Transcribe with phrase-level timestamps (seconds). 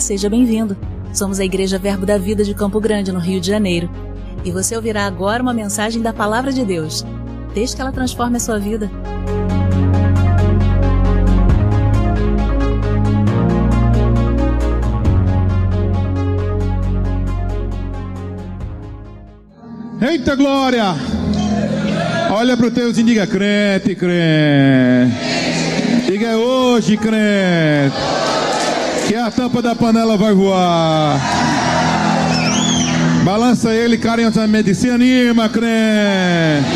[0.00, 0.76] Seja bem-vindo.
[1.12, 3.88] Somos a Igreja Verbo da Vida de Campo Grande, no Rio de Janeiro.
[4.44, 7.04] E você ouvirá agora uma mensagem da Palavra de Deus.
[7.54, 8.90] Desde que ela transforme a sua vida.
[20.00, 20.94] Eita glória!
[22.30, 25.16] Olha para o teu e diga crente, crente.
[26.06, 28.15] Diga é hoje, crente.
[29.06, 31.20] Que a tampa da panela vai voar.
[33.24, 34.74] Balança ele carinhosamente.
[34.74, 36.66] Se anima, crente.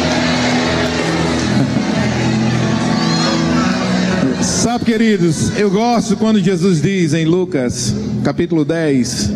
[4.42, 9.32] Sabe, queridos, eu gosto quando Jesus diz em Lucas, capítulo 10: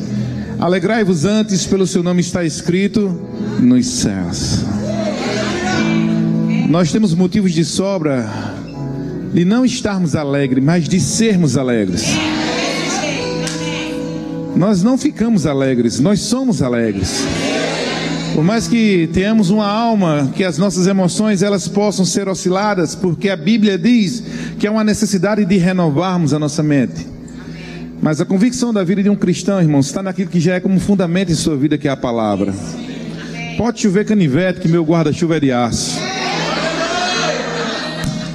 [0.59, 3.21] Alegrai-vos antes, pelo seu nome está escrito
[3.59, 4.65] nos céus.
[6.69, 8.55] Nós temos motivos de sobra
[9.33, 12.05] de não estarmos alegres, mas de sermos alegres.
[14.57, 17.25] Nós não ficamos alegres, nós somos alegres.
[18.35, 23.29] Por mais que tenhamos uma alma, que as nossas emoções elas possam ser osciladas, porque
[23.29, 24.23] a Bíblia diz
[24.59, 27.07] que há uma necessidade de renovarmos a nossa mente.
[28.01, 30.79] Mas a convicção da vida de um cristão, irmãos, está naquilo que já é como
[30.79, 32.53] fundamento em sua vida, que é a palavra.
[33.57, 35.99] Pode chover canivete, que meu guarda-chuva é de aço.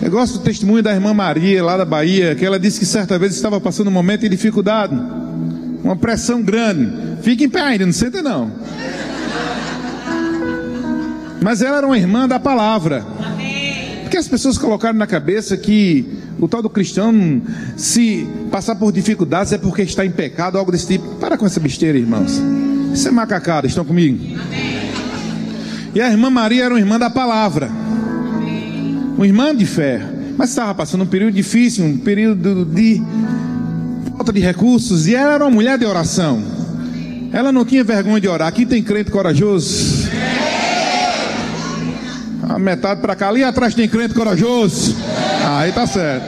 [0.02, 3.20] Eu gosto do testemunho da irmã Maria, lá da Bahia, que ela disse que certa
[3.20, 4.95] vez estava passando um momento de dificuldade,
[5.90, 6.88] uma pressão grande.
[7.23, 8.52] Fique em pé ainda, não senta não.
[11.42, 13.04] Mas ela era uma irmã da palavra.
[14.04, 16.06] Porque as pessoas colocaram na cabeça que
[16.40, 17.42] o tal do cristão,
[17.76, 21.16] se passar por dificuldades, é porque está em pecado, algo desse tipo.
[21.16, 22.40] Para com essa besteira, irmãos.
[22.94, 24.38] Isso é macacada, estão comigo?
[25.95, 27.67] E a irmã Maria era uma irmã da palavra,
[29.17, 30.02] uma irmã de fé,
[30.38, 33.02] mas estava passando um período difícil, um período de
[34.20, 36.44] falta de recursos, e ela era uma mulher de oração.
[37.32, 38.50] Ela não tinha vergonha de orar.
[38.50, 40.10] Aqui tem crente corajoso.
[42.50, 44.94] A metade para cá, ali atrás tem crente corajoso.
[45.58, 46.26] Aí tá certo.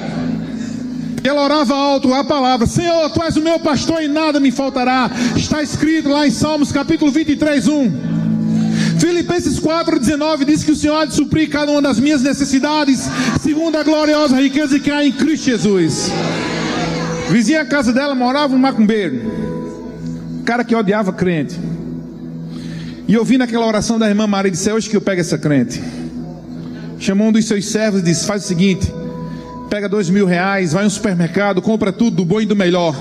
[1.21, 4.51] E ela orava alto a palavra: Senhor, tu és o meu pastor e nada me
[4.51, 5.11] faltará.
[5.35, 7.91] Está escrito lá em Salmos capítulo 23, 1.
[8.99, 13.09] Filipenses 4,19 diz que o Senhor há de suprir cada uma das minhas necessidades,
[13.41, 16.09] segundo a gloriosa riqueza que há em Cristo Jesus.
[17.31, 19.21] Vizinha a casa dela morava um macumbeiro,
[20.39, 21.57] um cara que odiava crente.
[23.07, 25.81] E ouvindo aquela oração da irmã Maria, disse: é Hoje que eu pego essa crente.
[26.99, 28.93] Chamou um dos seus servos e disse: Faz o seguinte,
[29.69, 32.93] pega dois mil reais, vai no supermercado, compra tudo do bom e do melhor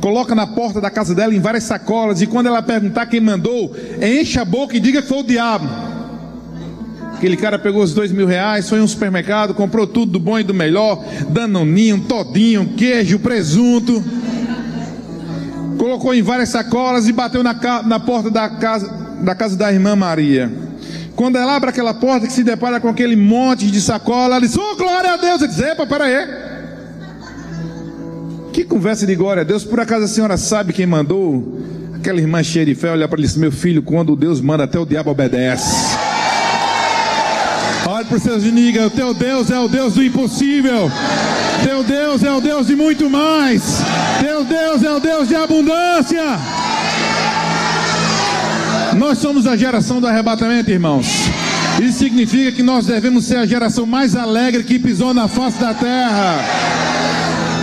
[0.00, 3.74] coloca na porta da casa dela em várias sacolas, e quando ela perguntar quem mandou,
[4.00, 5.68] enche a boca e diga que foi o diabo.
[7.18, 10.38] Aquele cara pegou os dois mil reais, foi em um supermercado, comprou tudo do bom
[10.38, 14.04] e do melhor, danoninho, todinho, queijo, presunto.
[15.76, 18.88] Colocou em várias sacolas e bateu na, na porta da casa,
[19.20, 20.48] da casa da irmã Maria.
[21.16, 24.56] Quando ela abre aquela porta que se depara com aquele monte de sacola, ela diz:
[24.56, 25.42] Oh, glória a Deus!
[25.42, 26.24] Ele diz: Epa, peraí.
[28.52, 29.64] Que conversa de glória a Deus.
[29.64, 31.60] Por acaso a senhora sabe quem mandou?
[31.96, 34.62] Aquela irmã cheia de fé olhar para ele e disse: Meu filho, quando Deus manda,
[34.62, 35.87] até o diabo obedece.
[38.10, 40.90] Os seus e O teu Deus é o Deus do impossível.
[41.62, 43.82] Teu Deus é o Deus de muito mais.
[44.20, 46.38] Teu Deus é o Deus de abundância.
[48.96, 51.06] Nós somos a geração do arrebatamento, irmãos.
[51.80, 55.74] Isso significa que nós devemos ser a geração mais alegre que pisou na face da
[55.74, 56.38] terra.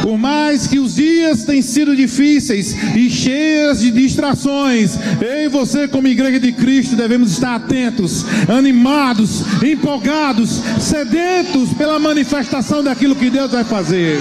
[0.06, 5.88] Por mais que os dias tenham sido difíceis e cheios de distrações, eu e você,
[5.88, 13.52] como igreja de Cristo, devemos estar atentos, animados, empolgados, sedentos pela manifestação daquilo que Deus
[13.52, 14.20] vai fazer.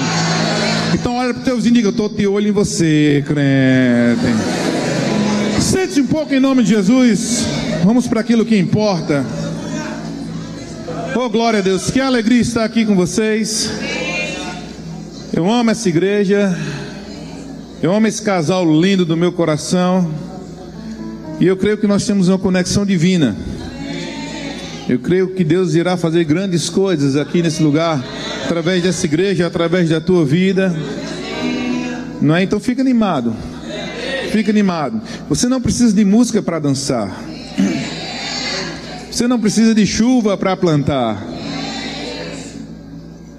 [0.95, 4.23] Então, olha para os teus diga: Eu estou de olho em você, crente.
[5.61, 7.45] Sente-se um pouco em nome de Jesus.
[7.85, 9.23] Vamos para aquilo que importa.
[11.15, 11.91] Oh, glória a Deus.
[11.91, 13.71] Que alegria estar aqui com vocês.
[15.37, 16.57] Eu amo essa igreja.
[17.83, 20.09] Eu amo esse casal lindo do meu coração.
[21.41, 23.37] E eu creio que nós temos uma conexão divina.
[24.89, 28.01] Eu creio que Deus irá fazer grandes coisas aqui nesse lugar,
[28.45, 30.73] através dessa igreja, através da tua vida.
[32.23, 32.45] Não é?
[32.45, 33.35] Então fica animado.
[34.31, 35.03] Fica animado.
[35.29, 37.13] Você não precisa de música para dançar.
[39.11, 41.34] Você não precisa de chuva para plantar.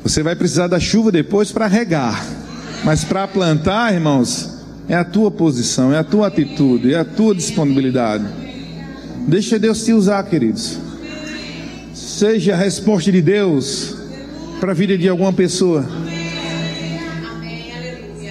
[0.06, 2.24] Você vai precisar da chuva depois para regar.
[2.84, 7.34] Mas para plantar, irmãos, é a tua posição, é a tua atitude, é a tua
[7.34, 8.24] disponibilidade.
[9.28, 10.78] Deixa Deus te usar, queridos.
[11.92, 13.96] Seja a resposta de Deus
[14.60, 15.84] para a vida de alguma pessoa.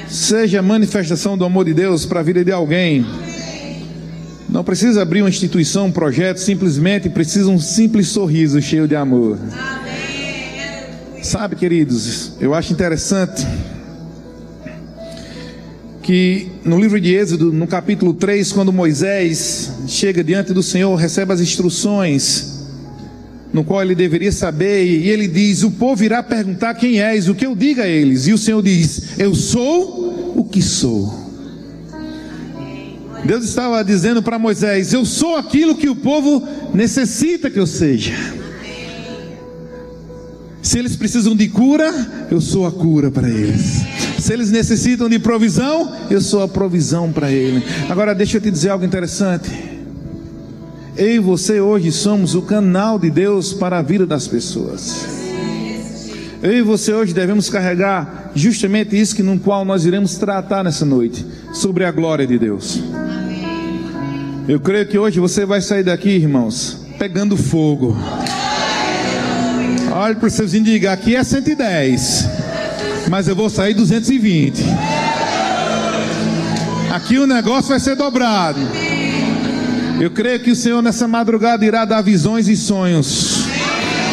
[0.08, 3.04] seja manifestação do amor de Deus para a vida de alguém.
[4.48, 9.36] Não precisa abrir uma instituição, um projeto, simplesmente precisa um simples sorriso cheio de amor.
[11.24, 13.46] Sabe, queridos, eu acho interessante
[16.02, 21.32] que no livro de Êxodo, no capítulo 3, quando Moisés chega diante do Senhor, recebe
[21.32, 22.68] as instruções,
[23.54, 27.34] no qual ele deveria saber, e ele diz: O povo irá perguntar quem és, o
[27.34, 28.26] que eu diga a eles.
[28.26, 31.10] E o Senhor diz: Eu sou o que sou.
[33.24, 38.12] Deus estava dizendo para Moisés: Eu sou aquilo que o povo necessita que eu seja.
[40.64, 43.82] Se eles precisam de cura, eu sou a cura para eles.
[44.18, 47.62] Se eles necessitam de provisão, eu sou a provisão para eles.
[47.90, 49.50] Agora deixa eu te dizer algo interessante.
[50.96, 55.06] Eu e você hoje somos o canal de Deus para a vida das pessoas.
[56.42, 60.86] Eu e você hoje devemos carregar justamente isso que no qual nós iremos tratar nessa
[60.86, 62.82] noite, sobre a glória de Deus.
[64.48, 67.94] Eu creio que hoje você vai sair daqui, irmãos, pegando fogo.
[70.04, 72.28] Olhe para os seus e diga: aqui é 110
[73.08, 74.62] mas eu vou sair 220.
[76.92, 78.60] Aqui o negócio vai ser dobrado.
[79.98, 83.46] Eu creio que o Senhor nessa madrugada irá dar visões e sonhos,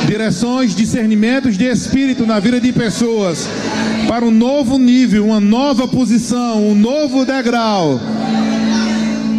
[0.08, 3.50] direções, discernimentos de espírito na vida de pessoas
[4.08, 8.00] para um novo nível, uma nova posição, um novo degrau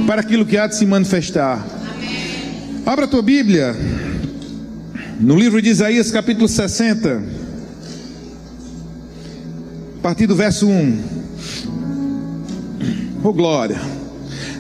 [0.07, 1.65] para aquilo que há de se manifestar.
[2.85, 3.75] Abra a tua Bíblia
[5.23, 7.23] no livro de Isaías, capítulo 60
[9.99, 10.99] a partir do verso 1.
[13.23, 13.81] Oh glória.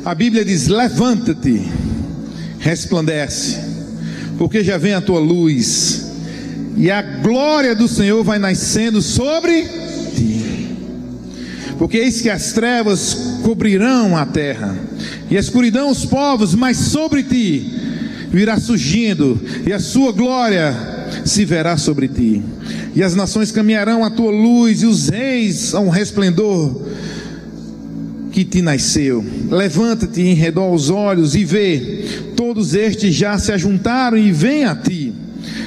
[0.05, 1.69] A Bíblia diz: Levanta-te,
[2.61, 3.59] resplandece,
[4.39, 6.13] porque já vem a tua luz,
[6.77, 9.65] e a glória do Senhor vai nascendo sobre
[10.15, 10.77] ti.
[11.77, 14.79] Porque eis que as trevas cobrirão a terra,
[15.29, 17.92] e a escuridão os povos, mas sobre ti
[18.33, 20.75] virá surgindo, e a sua glória
[21.25, 22.43] se verá sobre ti
[22.95, 26.83] e as nações caminharão à tua luz, e os reis ao resplendor
[28.31, 29.25] que te nasceu.
[29.51, 32.05] Levanta-te em redor os olhos e vê,
[32.37, 35.13] todos estes já se ajuntaram e vêm a ti.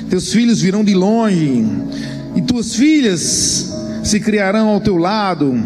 [0.09, 1.65] Teus filhos virão de longe,
[2.35, 3.73] e tuas filhas
[4.03, 5.59] se criarão ao teu lado.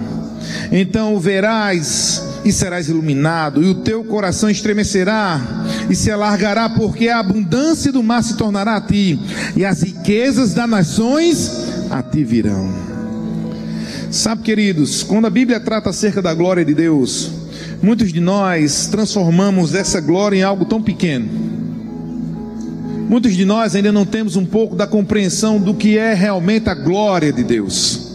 [0.71, 7.09] Então o verás e serás iluminado, e o teu coração estremecerá e se alargará, porque
[7.09, 9.19] a abundância do mar se tornará a ti,
[9.55, 11.51] e as riquezas das nações
[11.89, 12.71] a ti virão.
[14.11, 17.31] Sabe, queridos, quando a Bíblia trata acerca da glória de Deus,
[17.81, 21.27] muitos de nós transformamos essa glória em algo tão pequeno.
[23.07, 26.75] Muitos de nós ainda não temos um pouco da compreensão do que é realmente a
[26.75, 28.08] glória de Deus.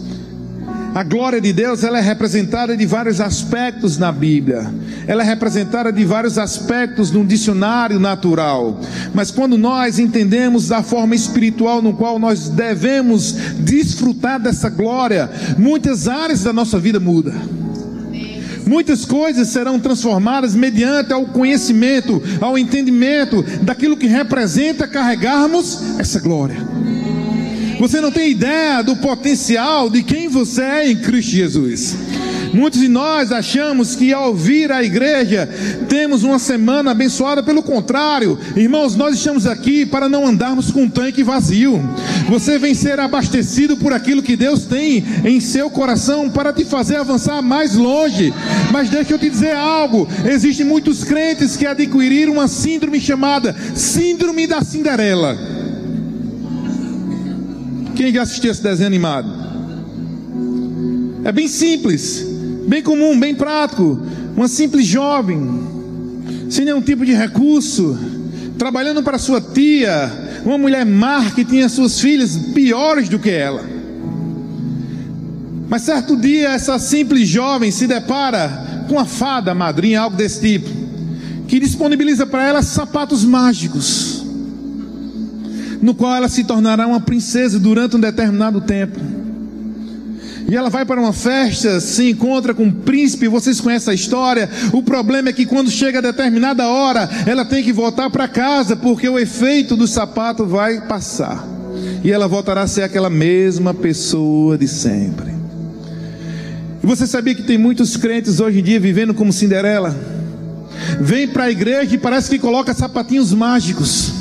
[0.95, 4.73] A glória de Deus ela é representada de vários aspectos na Bíblia.
[5.05, 8.79] Ela é representada de vários aspectos no dicionário natural.
[9.13, 16.07] Mas quando nós entendemos da forma espiritual no qual nós devemos desfrutar dessa glória, muitas
[16.07, 17.33] áreas da nossa vida mudam.
[18.65, 26.55] Muitas coisas serão transformadas mediante ao conhecimento, ao entendimento daquilo que representa carregarmos essa glória.
[27.85, 31.95] Você não tem ideia do potencial de quem você é em Cristo Jesus.
[32.51, 35.47] Muitos de nós achamos que ao vir à igreja
[35.87, 40.89] temos uma semana abençoada, pelo contrário, irmãos, nós estamos aqui para não andarmos com um
[40.89, 41.79] tanque vazio.
[42.27, 46.95] Você vem ser abastecido por aquilo que Deus tem em seu coração para te fazer
[46.95, 48.33] avançar mais longe.
[48.71, 54.47] Mas deixa eu te dizer algo: existem muitos crentes que adquiriram uma síndrome chamada Síndrome
[54.47, 55.54] da Cinderela.
[58.05, 59.27] Quem já assistiu esse desenho animado?
[61.23, 62.23] É bem simples,
[62.67, 63.99] bem comum, bem prático.
[64.37, 65.41] Uma simples jovem,
[66.47, 67.97] sem nenhum tipo de recurso,
[68.59, 70.11] trabalhando para sua tia,
[70.45, 73.63] uma mulher má que tinha suas filhas piores do que ela.
[75.67, 80.69] Mas certo dia, essa simples jovem se depara com a fada madrinha, algo desse tipo,
[81.47, 84.24] que disponibiliza para ela sapatos mágicos
[85.81, 88.99] no qual ela se tornará uma princesa durante um determinado tempo.
[90.47, 94.49] E ela vai para uma festa, se encontra com um príncipe, vocês conhecem a história.
[94.71, 98.75] O problema é que quando chega a determinada hora, ela tem que voltar para casa,
[98.75, 101.43] porque o efeito do sapato vai passar.
[102.03, 105.33] E ela voltará a ser aquela mesma pessoa de sempre.
[106.83, 109.95] E você sabia que tem muitos crentes hoje em dia vivendo como Cinderela?
[111.01, 114.14] Vem para a igreja e parece que coloca sapatinhos mágicos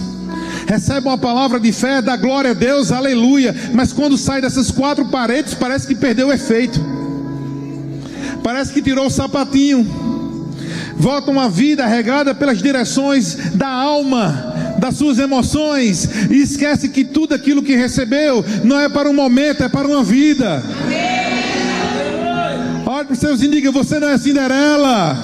[0.67, 5.07] recebe uma palavra de fé, dá glória a Deus, aleluia, mas quando sai dessas quatro
[5.07, 6.81] paredes, parece que perdeu o efeito.
[8.43, 10.05] parece que tirou o sapatinho.
[10.97, 17.35] Volta uma vida regada pelas direções da alma, das suas emoções, e esquece que tudo
[17.35, 20.63] aquilo que recebeu não é para um momento, é para uma vida.
[22.87, 25.17] Olhe para os seus e diga: Você não é Cinderela.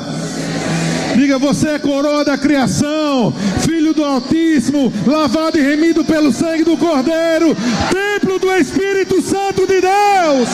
[1.16, 6.76] Diga, você é coroa da criação, filho do Altíssimo, lavado e remido pelo sangue do
[6.76, 7.56] Cordeiro,
[7.90, 10.48] templo do Espírito Santo de Deus.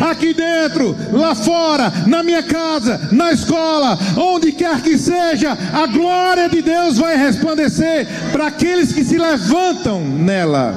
[0.00, 6.48] Aqui dentro, lá fora, na minha casa, na escola, onde quer que seja, a glória
[6.48, 10.74] de Deus vai resplandecer para aqueles que se levantam nela.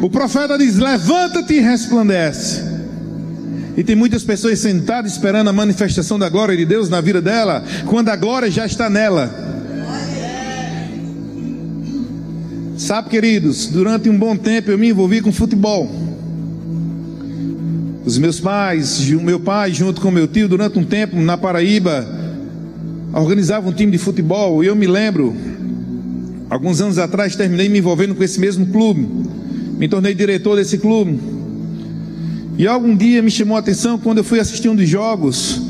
[0.00, 2.73] O profeta diz: Levanta-te e resplandece.
[3.76, 7.64] E tem muitas pessoas sentadas esperando a manifestação da glória de Deus na vida dela,
[7.86, 9.54] quando a glória já está nela.
[12.76, 15.90] Sabe, queridos, durante um bom tempo eu me envolvi com futebol.
[18.04, 22.06] Os meus pais, o meu pai junto com meu tio, durante um tempo na Paraíba,
[23.12, 24.62] organizavam um time de futebol.
[24.62, 25.34] E eu me lembro,
[26.50, 29.08] alguns anos atrás, terminei me envolvendo com esse mesmo clube.
[29.78, 31.18] Me tornei diretor desse clube.
[32.56, 35.60] E algum dia me chamou a atenção quando eu fui assistir um dos jogos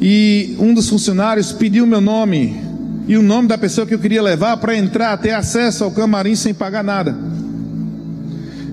[0.00, 2.60] e um dos funcionários pediu meu nome
[3.08, 6.34] e o nome da pessoa que eu queria levar para entrar, ter acesso ao camarim
[6.34, 7.16] sem pagar nada.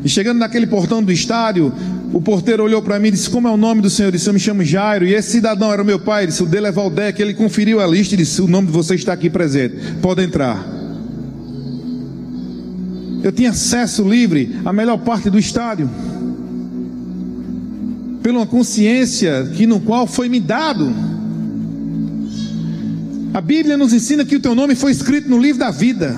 [0.03, 1.71] E chegando naquele portão do estádio,
[2.11, 4.09] o porteiro olhou para mim e disse: Como é o nome do senhor?
[4.09, 5.05] Eu disse: Eu me chamo Jairo.
[5.05, 6.23] E esse cidadão era o meu pai.
[6.23, 7.21] Ele disse: O dele é Valdec.
[7.21, 9.75] Ele conferiu a lista e disse: O nome de você está aqui presente.
[10.01, 10.67] Pode entrar.
[13.23, 15.87] Eu tinha acesso livre à melhor parte do estádio
[18.21, 20.93] pela consciência que no qual foi me dado.
[23.33, 26.15] A Bíblia nos ensina que o teu nome foi escrito no livro da vida.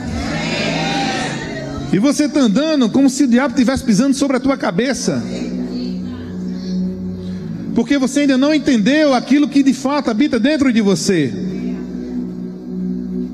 [1.92, 5.24] E você está andando como se o diabo estivesse pisando sobre a tua cabeça.
[7.76, 11.32] Porque você ainda não entendeu aquilo que de fato habita dentro de você.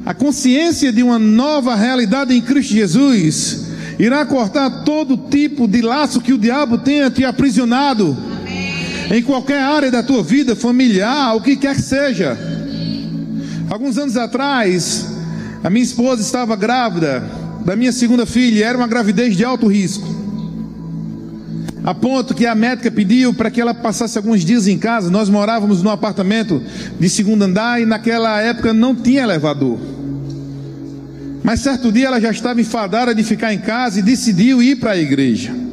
[0.05, 6.21] A consciência de uma nova realidade em Cristo Jesus irá cortar todo tipo de laço
[6.21, 8.28] que o diabo tenha te aprisionado
[9.09, 12.37] em qualquer área da tua vida, familiar, o que quer que seja.
[13.69, 15.07] Alguns anos atrás,
[15.63, 17.23] a minha esposa estava grávida
[17.65, 20.07] da minha segunda filha, era uma gravidez de alto risco.
[21.83, 25.09] A ponto que a médica pediu para que ela passasse alguns dias em casa.
[25.09, 26.61] Nós morávamos num apartamento
[26.99, 29.79] de segundo andar e naquela época não tinha elevador.
[31.41, 34.91] Mas certo dia ela já estava enfadada de ficar em casa e decidiu ir para
[34.91, 35.68] a igreja.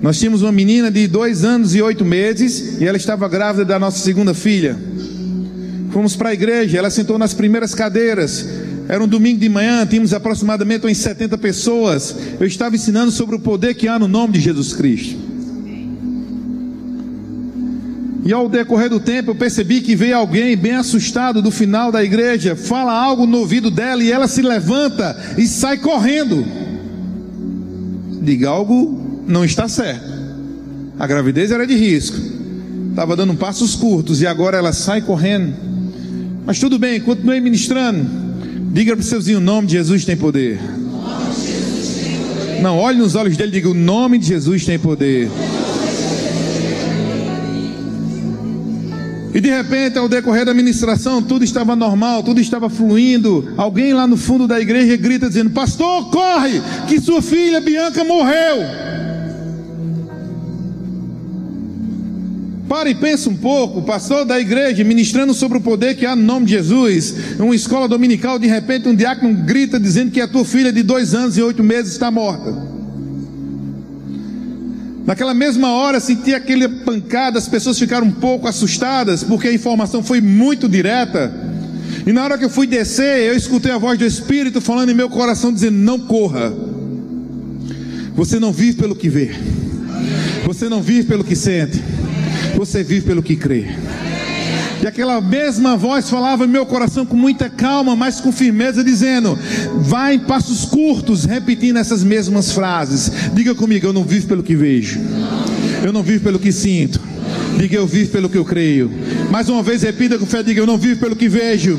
[0.00, 3.78] Nós tínhamos uma menina de dois anos e oito meses e ela estava grávida da
[3.78, 4.78] nossa segunda filha.
[5.90, 8.46] Fomos para a igreja, ela sentou nas primeiras cadeiras.
[8.88, 12.14] Era um domingo de manhã, tínhamos aproximadamente umas 70 pessoas.
[12.38, 15.18] Eu estava ensinando sobre o poder que há no nome de Jesus Cristo.
[18.24, 22.04] E ao decorrer do tempo, eu percebi que veio alguém bem assustado do final da
[22.04, 26.44] igreja, fala algo no ouvido dela e ela se levanta e sai correndo.
[28.22, 28.97] Diga algo
[29.28, 30.10] não está certo.
[30.98, 32.16] A gravidez era de risco.
[32.90, 35.54] Estava dando passos curtos e agora ela sai correndo.
[36.44, 38.04] Mas tudo bem, continue ministrando.
[38.72, 40.58] Diga para o seuzinho: o nome de Jesus tem poder.
[42.60, 45.28] Não, olhe nos olhos dele e diga: o nome de Jesus tem poder.
[49.32, 53.52] E de repente, ao decorrer da ministração, tudo estava normal, tudo estava fluindo.
[53.56, 58.87] Alguém lá no fundo da igreja grita dizendo: Pastor, corre, que sua filha Bianca morreu.
[62.68, 66.22] Para e pensa um pouco, pastor da igreja ministrando sobre o poder que há no
[66.22, 70.44] nome de Jesus, uma escola dominical, de repente um diácono grita dizendo que a tua
[70.44, 72.54] filha de dois anos e oito meses está morta.
[75.06, 80.02] Naquela mesma hora senti aquele pancada, as pessoas ficaram um pouco assustadas, porque a informação
[80.02, 81.32] foi muito direta.
[82.06, 84.94] E na hora que eu fui descer, eu escutei a voz do Espírito falando em
[84.94, 86.52] meu coração, dizendo: Não corra.
[88.14, 89.30] Você não vive pelo que vê,
[90.44, 91.82] você não vive pelo que sente.
[92.56, 93.66] Você vive pelo que crê.
[94.80, 99.36] E aquela mesma voz falava em meu coração com muita calma, mas com firmeza, dizendo:
[99.76, 103.10] Vá em passos curtos, repetindo essas mesmas frases.
[103.34, 105.00] Diga comigo: Eu não vivo pelo que vejo,
[105.82, 107.00] eu não vivo pelo que sinto.
[107.58, 108.90] Diga: Eu vivo pelo que eu creio.
[109.30, 111.78] Mais uma vez, repita com fé: Diga: Eu não vivo pelo que vejo,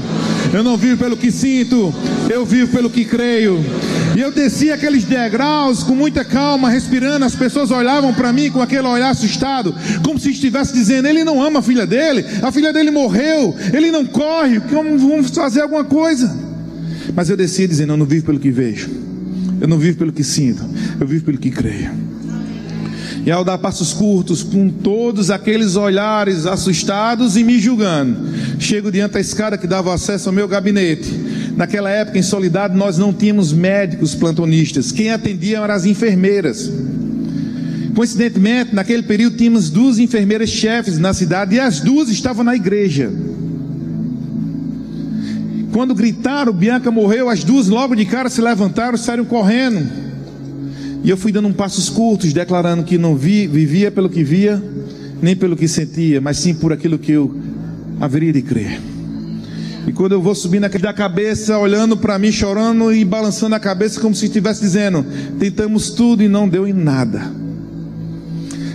[0.53, 1.93] eu não vivo pelo que sinto,
[2.29, 3.63] eu vivo pelo que creio.
[4.19, 7.23] E eu desci aqueles degraus com muita calma, respirando.
[7.23, 9.73] As pessoas olhavam para mim com aquele olhar assustado,
[10.03, 13.89] como se estivesse dizendo: Ele não ama a filha dele, a filha dele morreu, ele
[13.89, 16.37] não corre, vamos fazer alguma coisa.
[17.15, 18.89] Mas eu desci dizendo: Eu não vivo pelo que vejo,
[19.61, 20.65] eu não vivo pelo que sinto,
[20.99, 21.89] eu vivo pelo que creio.
[23.25, 28.17] E ao dar passos curtos, com todos aqueles olhares assustados e me julgando,
[28.59, 31.28] chego diante da escada que dava acesso ao meu gabinete.
[31.59, 34.93] Naquela época, em Solidade, nós não tínhamos médicos plantonistas.
[34.93, 36.71] Quem atendia eram as enfermeiras.
[37.93, 43.11] Coincidentemente, naquele período, tínhamos duas enfermeiras chefes na cidade e as duas estavam na igreja.
[45.73, 49.85] Quando gritaram, Bianca morreu, as duas logo de cara se levantaram saíram correndo.
[51.03, 54.63] E eu fui dando um passos curtos, declarando que não vi, vivia pelo que via,
[55.21, 57.35] nem pelo que sentia, mas sim por aquilo que eu
[57.99, 58.79] haveria de crer.
[59.87, 63.99] E quando eu vou subindo da cabeça, olhando para mim, chorando e balançando a cabeça,
[63.99, 65.05] como se estivesse dizendo:
[65.39, 67.31] tentamos tudo e não deu em nada.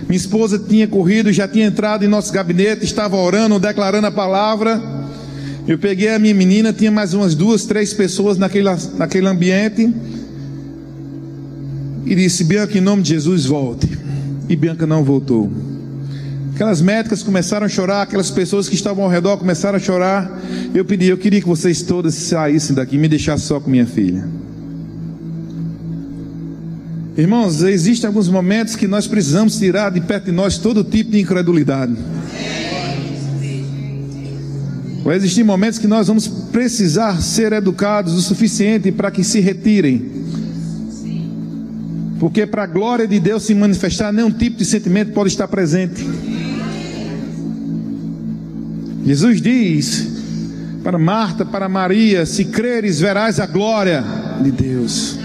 [0.07, 4.81] Minha esposa tinha corrido, já tinha entrado em nosso gabinete, estava orando, declarando a palavra.
[5.67, 9.91] Eu peguei a minha menina, tinha mais umas duas, três pessoas naquele, naquele ambiente.
[12.05, 13.89] E disse: Bianca, em nome de Jesus, volte.
[14.47, 15.51] E Bianca não voltou.
[16.55, 20.41] Aquelas médicas começaram a chorar, aquelas pessoas que estavam ao redor começaram a chorar.
[20.73, 23.85] Eu pedi, eu queria que vocês todas saíssem daqui e me deixassem só com minha
[23.85, 24.25] filha.
[27.17, 31.19] Irmãos, existem alguns momentos que nós precisamos tirar de perto de nós todo tipo de
[31.19, 31.93] incredulidade.
[35.03, 40.09] Vai existir momentos que nós vamos precisar ser educados o suficiente para que se retirem.
[42.17, 46.34] Porque para a glória de Deus se manifestar, nenhum tipo de sentimento pode estar presente.
[49.05, 50.07] Jesus diz
[50.83, 54.03] para Marta, para Maria: Se creres, verás a glória
[54.41, 55.17] de Deus.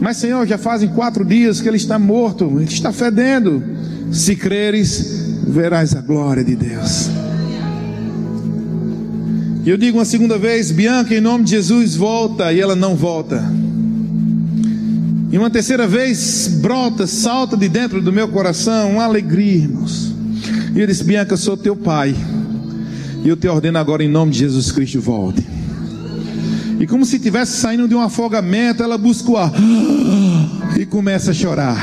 [0.00, 3.62] Mas, Senhor, já fazem quatro dias que ele está morto, ele está fedendo.
[4.10, 7.10] Se creres, verás a glória de Deus.
[9.64, 12.52] E eu digo uma segunda vez: Bianca, em nome de Jesus, volta.
[12.52, 13.42] E ela não volta.
[15.32, 20.03] E uma terceira vez, brota, salta de dentro do meu coração uma alegria, irmãos.
[20.74, 22.14] E eu disse: Bianca, eu sou teu pai.
[23.24, 25.46] E eu te ordeno agora, em nome de Jesus Cristo, volte.
[26.80, 29.52] E como se estivesse saindo de um afogamento, ela busca o ar
[30.78, 31.76] e começa a chorar.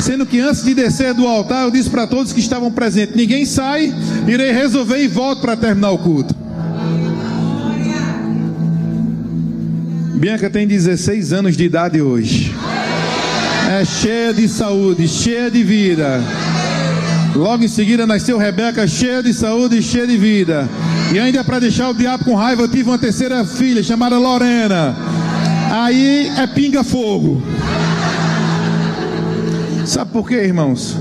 [0.00, 3.44] Sendo que antes de descer do altar, eu disse para todos que estavam presentes: ninguém
[3.44, 3.94] sai,
[4.26, 6.34] irei resolver e volto para terminar o culto.
[10.14, 12.54] Bianca tem 16 anos de idade hoje.
[13.70, 16.20] É cheia de saúde, cheia de vida.
[17.34, 20.68] Logo em seguida nasceu Rebeca, cheia de saúde e cheia de vida.
[21.12, 24.96] E ainda para deixar o diabo com raiva, eu tive uma terceira filha chamada Lorena.
[25.70, 27.42] Aí é pinga-fogo.
[29.86, 30.96] Sabe por quê, irmãos?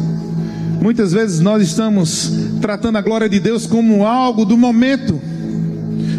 [0.82, 5.20] Muitas vezes nós estamos tratando a glória de Deus como algo do momento.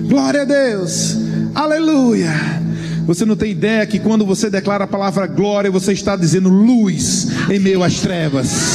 [0.08, 1.16] Glória a Deus,
[1.54, 2.60] aleluia.
[3.06, 7.28] Você não tem ideia que quando você declara a palavra glória, você está dizendo luz
[7.50, 8.69] em meio às trevas,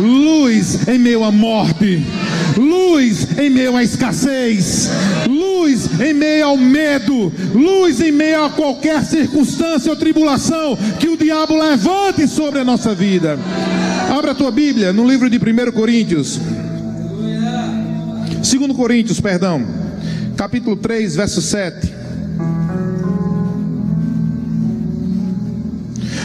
[0.00, 2.02] luz em meio à morte,
[2.56, 4.88] luz em meio à escassez,
[5.28, 11.16] luz em meio ao medo, luz em meio a qualquer circunstância ou tribulação que o
[11.16, 13.38] diabo levante sobre a nossa vida.
[14.10, 16.40] Abra a tua Bíblia no livro de 1 Coríntios.
[18.40, 19.64] 2 Coríntios, perdão.
[20.36, 22.00] Capítulo 3, verso 7.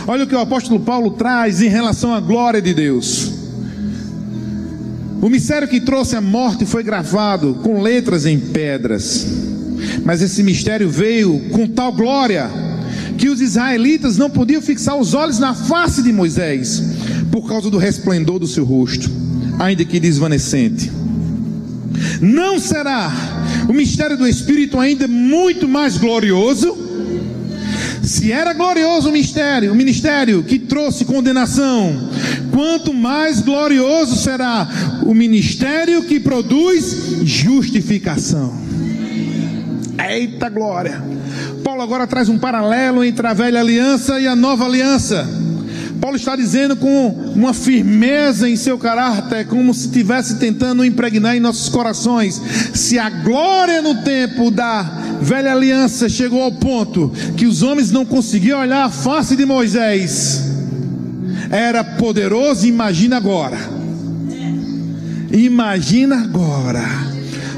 [0.07, 3.35] Olha o que o apóstolo Paulo traz em relação à glória de Deus.
[5.25, 9.25] O mistério que trouxe a morte foi gravado com letras em pedras.
[10.05, 12.47] Mas esse mistério veio com tal glória
[13.17, 16.83] que os israelitas não podiam fixar os olhos na face de Moisés
[17.31, 19.09] por causa do resplendor do seu rosto,
[19.57, 20.91] ainda que desvanecente.
[22.21, 23.11] Não será
[23.67, 26.85] o mistério do Espírito ainda muito mais glorioso?
[28.03, 32.11] Se era glorioso o mistério, o ministério que trouxe condenação,
[32.51, 34.69] quanto mais glorioso será
[35.06, 38.54] o ministério que produz justificação.
[40.10, 41.02] Eita glória!
[41.63, 45.28] Paulo agora traz um paralelo entre a velha aliança e a nova aliança.
[46.02, 51.39] Paulo está dizendo com uma firmeza em seu caráter, como se estivesse tentando impregnar em
[51.39, 52.41] nossos corações.
[52.74, 54.84] Se a glória no tempo da
[55.22, 60.44] velha aliança chegou ao ponto que os homens não conseguiam olhar a face de Moisés,
[61.50, 63.74] era poderoso, imagina agora.
[65.36, 66.82] Imagina agora.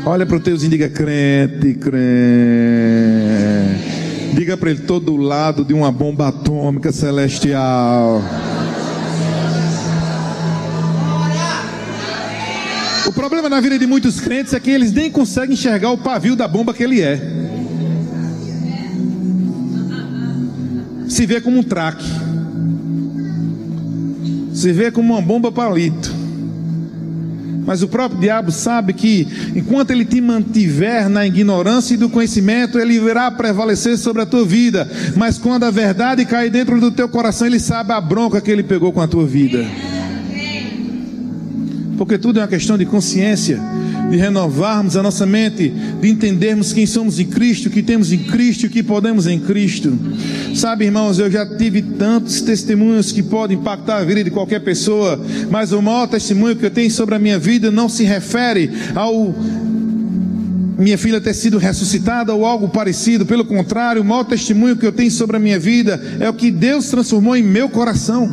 [0.04, 1.98] Olha para o teu e diga crente, crente.
[4.34, 8.24] Diga para ele todo lado de uma bomba atômica celestial.
[13.06, 16.36] O problema na vida de muitos crentes é que eles nem conseguem enxergar o pavio
[16.36, 17.22] da bomba que ele é.
[21.08, 22.06] Se vê como um traque.
[24.52, 26.17] se vê como uma bomba palito.
[27.68, 32.80] Mas o próprio diabo sabe que enquanto ele te mantiver na ignorância e do conhecimento,
[32.80, 34.90] ele virá prevalecer sobre a tua vida.
[35.18, 38.64] Mas quando a verdade cair dentro do teu coração, ele sabe a bronca que ele
[38.64, 39.66] pegou com a tua vida.
[41.98, 43.60] Porque tudo é uma questão de consciência
[44.10, 48.66] de renovarmos a nossa mente, de entendermos quem somos em Cristo, que temos em Cristo
[48.66, 49.98] e que podemos em Cristo.
[50.58, 55.24] Sabe, irmãos, eu já tive tantos testemunhos que podem impactar a vida de qualquer pessoa,
[55.52, 59.36] mas o maior testemunho que eu tenho sobre a minha vida não se refere ao
[60.76, 63.24] minha filha ter sido ressuscitada ou algo parecido.
[63.24, 66.50] Pelo contrário, o maior testemunho que eu tenho sobre a minha vida é o que
[66.50, 68.28] Deus transformou em meu coração.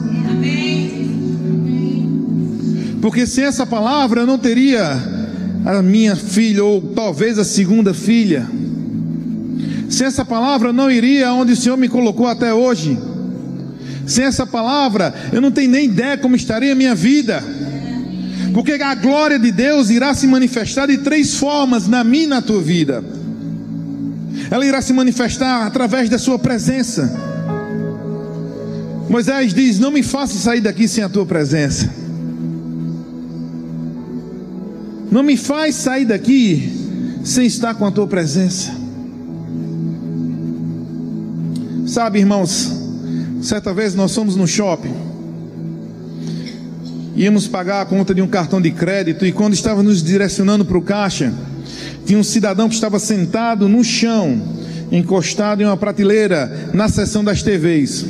[3.02, 4.98] Porque sem essa palavra eu não teria
[5.62, 8.48] a minha filha, ou talvez a segunda filha.
[9.94, 12.98] Sem essa palavra, não iria onde o Senhor me colocou até hoje.
[14.04, 17.42] Sem essa palavra, eu não tenho nem ideia como estaria a minha vida.
[18.52, 22.42] Porque a glória de Deus irá se manifestar de três formas na minha e na
[22.42, 23.04] tua vida.
[24.50, 27.16] Ela irá se manifestar através da sua presença.
[29.08, 31.88] Moisés diz: Não me faça sair daqui sem a tua presença.
[35.08, 38.83] Não me faz sair daqui sem estar com a tua presença.
[41.94, 42.72] Sabe, irmãos,
[43.40, 44.92] certa vez nós fomos no shopping.
[47.14, 50.76] Íamos pagar a conta de um cartão de crédito e quando estava nos direcionando para
[50.76, 51.32] o caixa,
[52.04, 54.42] tinha um cidadão que estava sentado no chão,
[54.90, 58.04] encostado em uma prateleira na seção das TVs,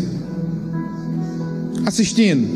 [1.85, 2.49] assistindo.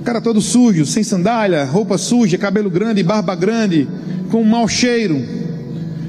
[0.00, 3.88] O cara todo sujo, sem sandália, roupa suja, cabelo grande, barba grande,
[4.30, 5.18] com um mau cheiro.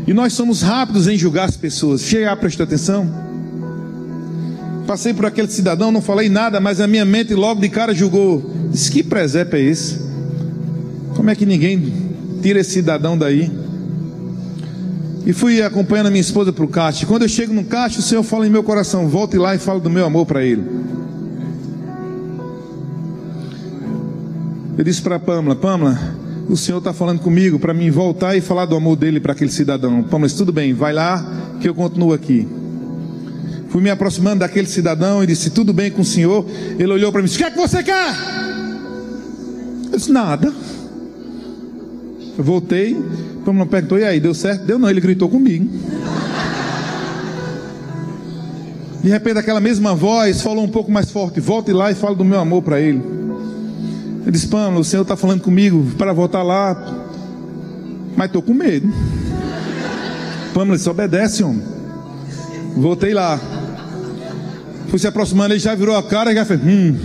[0.05, 2.01] E nós somos rápidos em julgar as pessoas.
[2.01, 3.30] Chega, presta atenção.
[4.87, 8.51] Passei por aquele cidadão, não falei nada, mas a minha mente logo de cara julgou.
[8.71, 9.99] Disse, que presépio é esse?
[11.15, 11.93] Como é que ninguém
[12.41, 13.51] tira esse cidadão daí?
[15.25, 17.05] E fui acompanhando a minha esposa para o caixa.
[17.05, 19.79] Quando eu chego no caixa, o Senhor fala em meu coração: volte lá e fala
[19.79, 20.63] do meu amor para ele.
[24.77, 25.99] Eu disse para a Pamela: Pamela,
[26.49, 29.51] o Senhor está falando comigo para mim voltar e falar do amor dele para aquele
[29.51, 30.01] cidadão.
[30.01, 31.23] Pamela tudo bem, vai lá
[31.59, 32.47] que eu continuo aqui.
[33.71, 36.45] Fui me aproximando daquele cidadão e disse: tudo bem com o Senhor.
[36.77, 38.13] Ele olhou para mim e disse: o que é que você quer?
[39.91, 40.53] Eu disse: nada.
[42.37, 43.01] Eu voltei,
[43.45, 44.65] Pamela perguntou: e aí, deu certo?
[44.65, 45.69] Deu não, ele gritou comigo.
[49.01, 52.25] De repente, aquela mesma voz falou um pouco mais forte: volte lá e fale do
[52.25, 53.01] meu amor para ele.
[54.23, 56.75] Ele disse: Pamela, o Senhor está falando comigo para voltar lá,
[58.17, 58.93] mas estou com medo.
[60.53, 61.63] Pamela disse: obedece, homem.
[62.75, 63.39] Voltei lá.
[64.91, 66.97] Fui se aproximando, ele já virou a cara e já fez: Hum.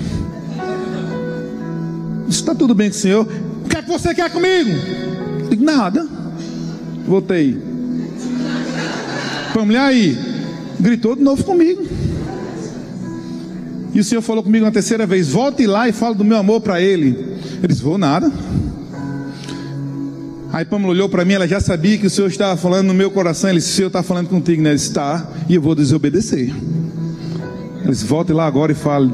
[2.29, 3.25] Está tudo bem com o Senhor?
[3.64, 4.70] O que é que você quer comigo?
[5.38, 6.05] Eu digo: Nada.
[7.07, 7.62] Voltei.
[9.70, 10.18] E aí?
[10.81, 11.87] Gritou de novo comigo.
[13.94, 16.61] E o Senhor falou comigo uma terceira vez: volte lá e fale do meu amor
[16.61, 17.11] para ele.
[17.59, 18.33] Ele disse: Vou nada.
[20.53, 23.12] Aí Pamela olhou para mim, ela já sabia que o Senhor estava falando no meu
[23.12, 23.49] coração.
[23.49, 24.70] Ele disse: O Senhor está falando contigo, né?
[24.70, 26.53] Ele disse: Está, e eu vou desobedecer.
[27.87, 29.12] Ele disse: Volte lá agora e fale.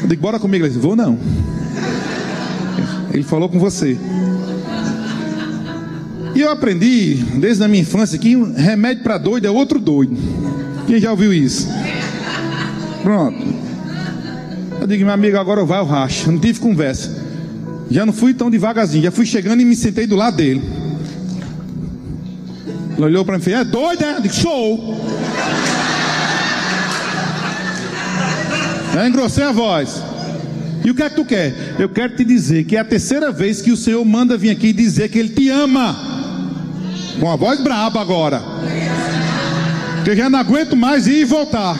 [0.00, 0.64] Eu digo: Bora comigo.
[0.64, 1.18] Ele disse: Vou não.
[3.12, 3.98] Ele falou com você.
[6.34, 10.16] E eu aprendi, desde a minha infância, que remédio para doido é outro doido.
[10.86, 11.68] Quem já ouviu isso?
[13.02, 13.38] Pronto.
[14.80, 16.30] Eu digo, meu amigo, agora vai o racha.
[16.32, 17.22] Não tive conversa.
[17.88, 19.04] Já não fui tão devagarzinho.
[19.04, 20.62] Já fui chegando e me sentei do lado dele.
[22.96, 24.16] Ele olhou para mim e fez, é doido, é?
[24.16, 25.00] Eu digo, sou.
[28.94, 30.00] Eu engrossei a voz.
[30.84, 31.52] E o que é que tu quer?
[31.78, 34.72] Eu quero te dizer que é a terceira vez que o Senhor manda vir aqui
[34.72, 35.96] dizer que Ele te ama.
[37.18, 38.40] Com a voz braba agora.
[40.04, 41.76] Que eu já não aguento mais ir e voltar.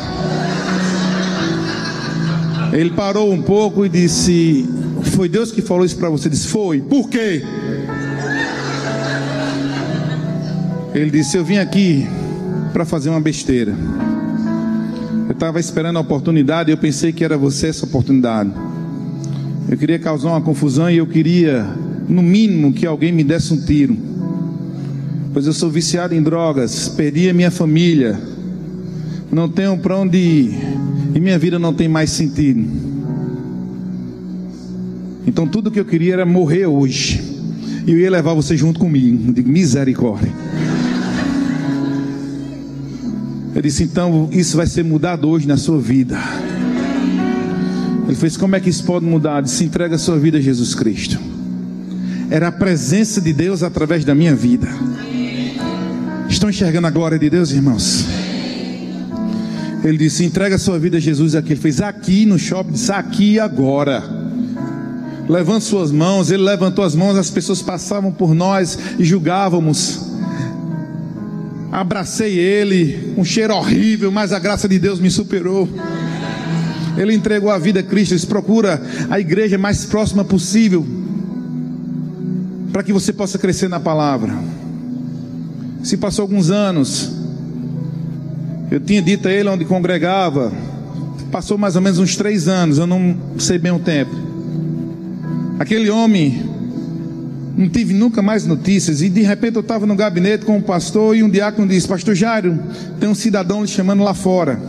[2.73, 4.69] Ele parou um pouco e disse:
[5.15, 6.29] Foi Deus que falou isso para você?
[6.29, 6.81] Disse: Foi.
[6.81, 7.45] Por quê?
[10.95, 12.09] Ele disse: Eu vim aqui
[12.73, 13.75] para fazer uma besteira.
[15.35, 18.53] Eu estava esperando a oportunidade e eu pensei que era você essa oportunidade.
[19.69, 21.67] Eu queria causar uma confusão e eu queria,
[22.09, 23.97] no mínimo, que alguém me desse um tiro.
[25.33, 28.17] Pois eu sou viciado em drogas, perdi a minha família,
[29.33, 30.55] não tenho para onde ir
[31.17, 32.65] e minha vida não tem mais sentido.
[35.27, 37.21] Então tudo que eu queria era morrer hoje.
[37.85, 39.31] E eu ia levar você junto comigo.
[39.31, 40.31] Eu digo, misericórdia.
[43.55, 46.19] Eu disse, então isso vai ser mudado hoje na sua vida.
[48.07, 49.39] Ele fez: Como é que isso pode mudar?
[49.39, 51.19] Ele se entrega a sua vida a Jesus Cristo.
[52.31, 54.69] Era a presença de Deus através da minha vida.
[56.29, 58.05] Estão enxergando a glória de Deus, irmãos?
[59.83, 61.53] Ele disse: entrega a sua vida a Jesus aqui.
[61.53, 64.03] Ele fez aqui no shopping, disse aqui agora.
[65.29, 66.31] Levante suas mãos.
[66.31, 70.04] Ele levantou as mãos, as pessoas passavam por nós e julgávamos.
[71.75, 75.69] Abracei ele, um cheiro horrível, mas a graça de Deus me superou.
[76.97, 78.15] Ele entregou a vida a Cristo.
[78.15, 80.87] Ele procura a igreja mais próxima possível
[82.73, 84.33] para que você possa crescer na palavra.
[85.83, 87.11] Se passou alguns anos,
[88.71, 90.53] eu tinha dito a ele onde congregava,
[91.33, 94.15] passou mais ou menos uns três anos, eu não sei bem o tempo.
[95.59, 96.54] Aquele homem,
[97.57, 100.63] não tive nunca mais notícias, e de repente eu estava no gabinete com o um
[100.63, 102.59] pastor e um diácono disse: Pastor Jairo,
[102.99, 104.61] tem um cidadão lhe chamando lá fora.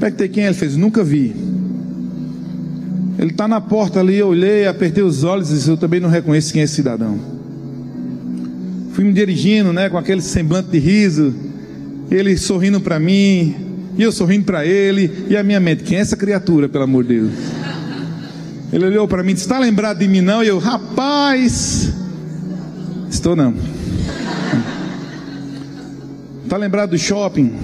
[0.00, 1.34] Perguntei quem ele fez: Nunca vi.
[3.16, 6.08] Ele está na porta ali, eu olhei, apertei os olhos e disse: Eu também não
[6.08, 7.18] reconheço quem é esse cidadão.
[8.92, 11.34] Fui me dirigindo, né, com aquele semblante de riso,
[12.10, 13.54] ele sorrindo para mim,
[13.96, 17.02] e eu sorrindo para ele, e a minha mente, quem é essa criatura, pelo amor
[17.04, 17.63] de Deus?
[18.74, 20.42] Ele olhou para mim e disse: Está lembrado de mim não?
[20.42, 21.94] E eu, rapaz,
[23.08, 23.54] estou não.
[26.42, 27.54] Está lembrado do shopping?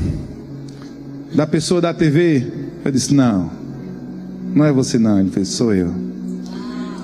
[1.35, 2.47] Da pessoa da TV?
[2.85, 3.51] Eu disse: Não,
[4.55, 5.19] não é você não.
[5.19, 5.93] Ele fez: Sou eu.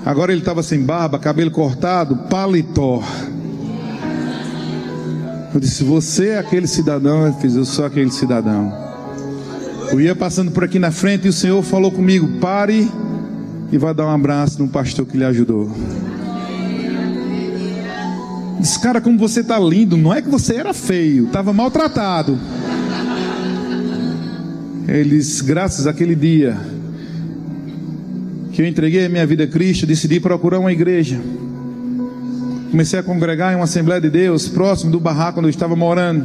[0.05, 3.03] Agora ele estava sem barba, cabelo cortado, paletó.
[5.53, 7.27] Eu disse: Você é aquele cidadão?
[7.27, 8.73] Eu fiz: Eu sou aquele cidadão.
[9.91, 12.89] Eu ia passando por aqui na frente e o Senhor falou comigo: Pare
[13.71, 15.71] e vai dar um abraço no pastor que lhe ajudou.
[18.59, 19.97] Disse, cara, como você está lindo.
[19.97, 22.39] Não é que você era feio, estava maltratado.
[24.89, 26.57] Ele disse, graças àquele dia
[28.53, 31.21] que eu entreguei a minha vida a Cristo, decidi procurar uma igreja.
[32.71, 36.25] Comecei a congregar em uma Assembleia de Deus, próximo do barraco onde eu estava morando.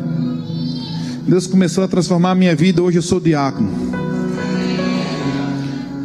[1.28, 2.82] Deus começou a transformar a minha vida.
[2.82, 3.91] Hoje eu sou diácono.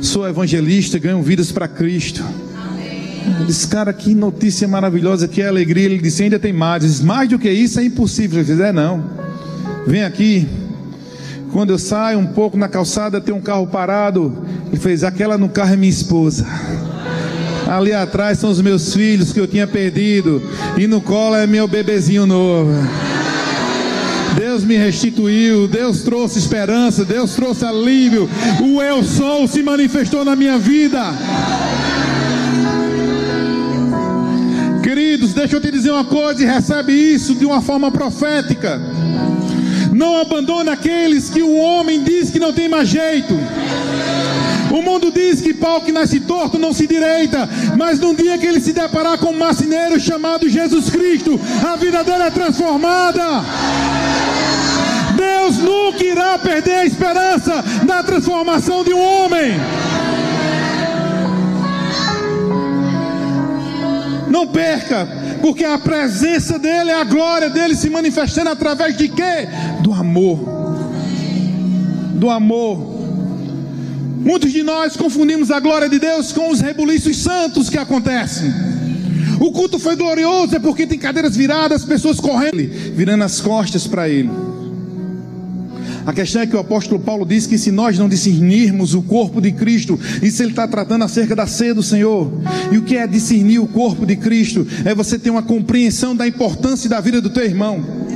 [0.07, 2.25] Sou evangelista, ganho vidas para Cristo.
[3.27, 5.85] Ele disse, cara, que notícia maravilhosa, que alegria.
[5.85, 6.85] Ele disse, ainda tem mais.
[6.85, 8.38] Ele disse, mais do que isso é impossível.
[8.38, 9.03] Ele disse, é não.
[9.85, 10.47] Vem aqui.
[11.53, 14.47] Quando eu saio um pouco na calçada, tem um carro parado.
[14.69, 16.47] Ele fez, aquela no carro é minha esposa.
[17.66, 20.40] Ali atrás são os meus filhos que eu tinha perdido.
[20.79, 22.71] E no colo é meu bebezinho novo.
[24.37, 28.29] Deus me restituiu, Deus trouxe esperança, Deus trouxe alívio.
[28.62, 31.03] O eu sou se manifestou na minha vida.
[34.83, 38.81] Queridos, deixa eu te dizer uma coisa e recebe isso de uma forma profética.
[39.92, 43.35] Não abandone aqueles que o homem diz que não tem mais jeito.
[44.70, 48.46] O mundo diz que pau que nasce torto não se direita, mas num dia que
[48.46, 53.42] ele se deparar com um marceneiro chamado Jesus Cristo, a vida dele é transformada.
[55.47, 59.53] Deus nunca irá perder a esperança da transformação de um homem.
[64.29, 65.07] Não perca,
[65.41, 69.49] porque a presença dele, a glória dele se manifestando através de quê?
[69.83, 70.41] Do amor.
[72.15, 72.97] Do amor.
[74.19, 78.53] Muitos de nós confundimos a glória de Deus com os rebuliços santos que acontecem.
[79.39, 84.09] O culto foi glorioso é porque tem cadeiras viradas, pessoas correndo, virando as costas para
[84.09, 84.46] ele.
[86.07, 89.40] A questão é que o apóstolo Paulo diz que se nós não discernirmos o corpo
[89.40, 92.33] de Cristo, isso ele está tratando acerca da ceia do Senhor.
[92.71, 94.64] E o que é discernir o corpo de Cristo?
[94.85, 98.07] É você ter uma compreensão da importância da vida do teu irmão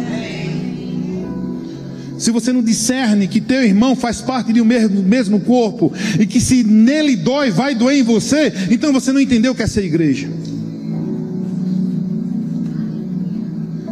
[2.20, 6.26] se você não discerne que teu irmão faz parte de um mesmo, mesmo corpo e
[6.26, 9.66] que se nele dói, vai doer em você, então você não entendeu o que é
[9.66, 10.28] ser igreja.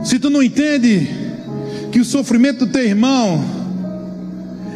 [0.04, 1.08] Se tu não entende
[1.90, 3.57] que o sofrimento do teu irmão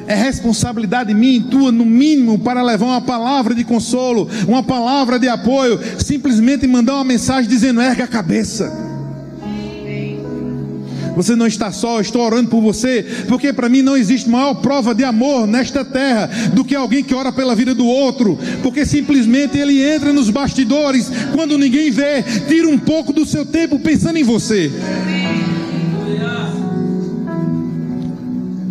[0.06, 5.18] é responsabilidade minha e tua, no mínimo, para levar uma palavra de consolo, uma palavra
[5.18, 8.92] de apoio, simplesmente mandar uma mensagem dizendo: erga a cabeça.
[11.14, 14.94] Você não está só, estou orando por você, porque para mim não existe maior prova
[14.94, 19.58] de amor nesta terra do que alguém que ora pela vida do outro, porque simplesmente
[19.58, 24.24] ele entra nos bastidores quando ninguém vê, tira um pouco do seu tempo pensando em
[24.24, 24.70] você.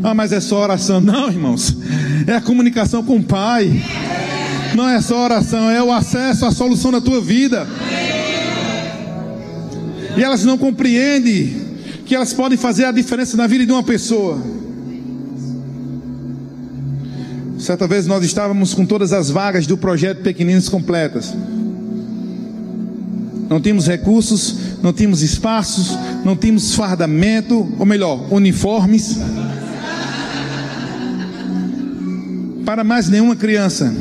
[0.04, 1.00] Ah, mas é só oração.
[1.02, 1.78] Não, irmãos.
[2.28, 3.84] É a comunicação com o Pai.
[4.76, 7.68] Não é só oração, é o acesso à solução da tua vida.
[10.16, 11.56] E elas não compreendem
[12.06, 14.42] que elas podem fazer a diferença na vida de uma pessoa.
[17.58, 21.34] Certa vez nós estávamos com todas as vagas do projeto Pequeninos completas.
[23.50, 29.18] Não tínhamos recursos, não tínhamos espaços, não tínhamos fardamento, ou melhor, uniformes.
[32.72, 33.94] Para mais nenhuma criança.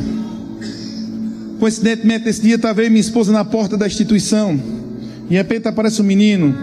[1.58, 4.60] Coincidentemente, esse dia estava eu e minha esposa na porta da instituição.
[5.26, 6.54] E de repente aparece um menino,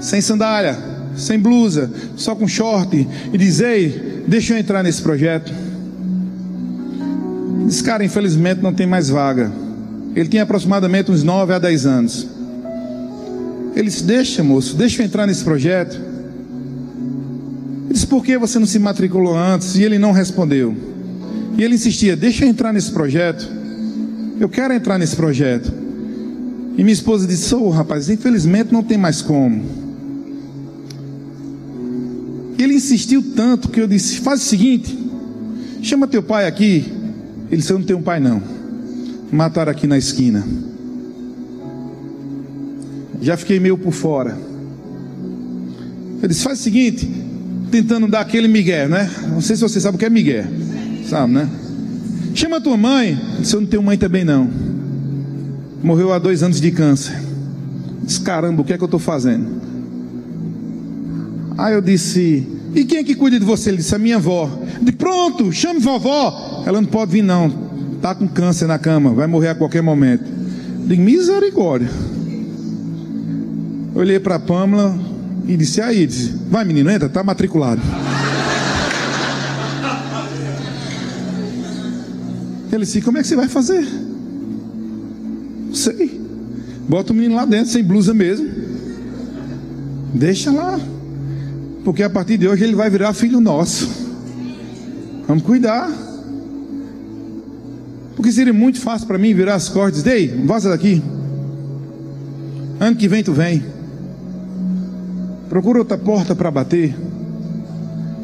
[0.00, 0.76] sem sandália,
[1.16, 5.52] sem blusa, só com short, e diz: Ei, deixa eu entrar nesse projeto.
[7.64, 9.52] Diz, cara, infelizmente não tem mais vaga.
[10.16, 12.26] Ele tinha aproximadamente uns 9 a 10 anos.
[13.76, 15.94] Ele disse: Deixa, moço, deixa eu entrar nesse projeto.
[15.94, 19.76] Ele disse: Por que você não se matriculou antes?
[19.76, 20.92] E ele não respondeu.
[21.56, 23.48] E ele insistia: Deixa eu entrar nesse projeto.
[24.40, 25.72] Eu quero entrar nesse projeto.
[26.76, 29.64] E minha esposa disse: Sou, oh, rapaz, infelizmente não tem mais como.
[32.58, 34.96] Ele insistiu tanto que eu disse: Faz o seguinte,
[35.82, 36.84] chama teu pai aqui.
[37.50, 38.42] Ele disse: Eu não tenho pai, não.
[39.30, 40.44] Mataram aqui na esquina.
[43.20, 44.36] Já fiquei meio por fora.
[46.20, 47.08] Eu disse: Faz o seguinte,
[47.70, 49.08] tentando dar aquele migué, né?
[49.30, 50.44] Não sei se você sabe o que é migué,
[51.08, 51.48] sabe, né?
[52.34, 53.18] Chama tua mãe.
[53.38, 54.48] Disse, eu não tenho mãe também não.
[55.82, 57.14] Morreu há dois anos de câncer.
[58.02, 59.46] Disse, caramba, o que é que eu estou fazendo?
[61.56, 63.70] Aí eu disse, e quem é que cuida de você?
[63.70, 64.50] Ele disse, a minha avó.
[64.82, 66.62] De pronto, chame vovó.
[66.66, 67.52] Ela não pode vir não.
[67.94, 70.24] Está com câncer na cama, vai morrer a qualquer momento.
[70.86, 71.88] De misericórdia.
[73.94, 74.98] Olhei para a Pâmela
[75.46, 77.80] e disse, aí, disse, vai menino, entra, está matriculado.
[82.74, 83.86] Ele disse: Como é que você vai fazer?
[85.66, 86.20] Não sei.
[86.88, 88.48] Bota o menino lá dentro, sem blusa mesmo.
[90.12, 90.78] Deixa lá.
[91.84, 93.88] Porque a partir de hoje ele vai virar filho nosso.
[95.26, 95.90] Vamos cuidar.
[98.16, 101.02] Porque seria muito fácil para mim virar as cordas e dizer: Ei, vaza daqui.
[102.80, 103.62] Ano que vem tu vem.
[105.48, 106.94] Procura outra porta para bater.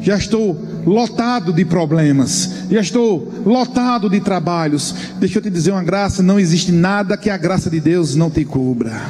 [0.01, 4.95] Já estou lotado de problemas, já estou lotado de trabalhos.
[5.19, 8.29] Deixa eu te dizer uma graça: não existe nada que a graça de Deus não
[8.29, 9.01] te cubra.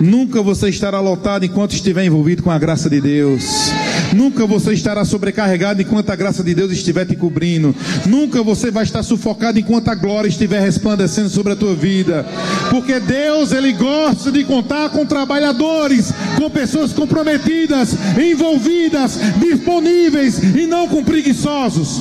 [0.00, 3.71] Nunca você estará lotado enquanto estiver envolvido com a graça de Deus.
[4.14, 7.74] Nunca você estará sobrecarregado enquanto a graça de Deus estiver te cobrindo.
[8.06, 12.26] Nunca você vai estar sufocado enquanto a glória estiver resplandecendo sobre a tua vida.
[12.70, 20.88] Porque Deus, Ele gosta de contar com trabalhadores, com pessoas comprometidas, envolvidas, disponíveis e não
[20.88, 22.00] com preguiçosos.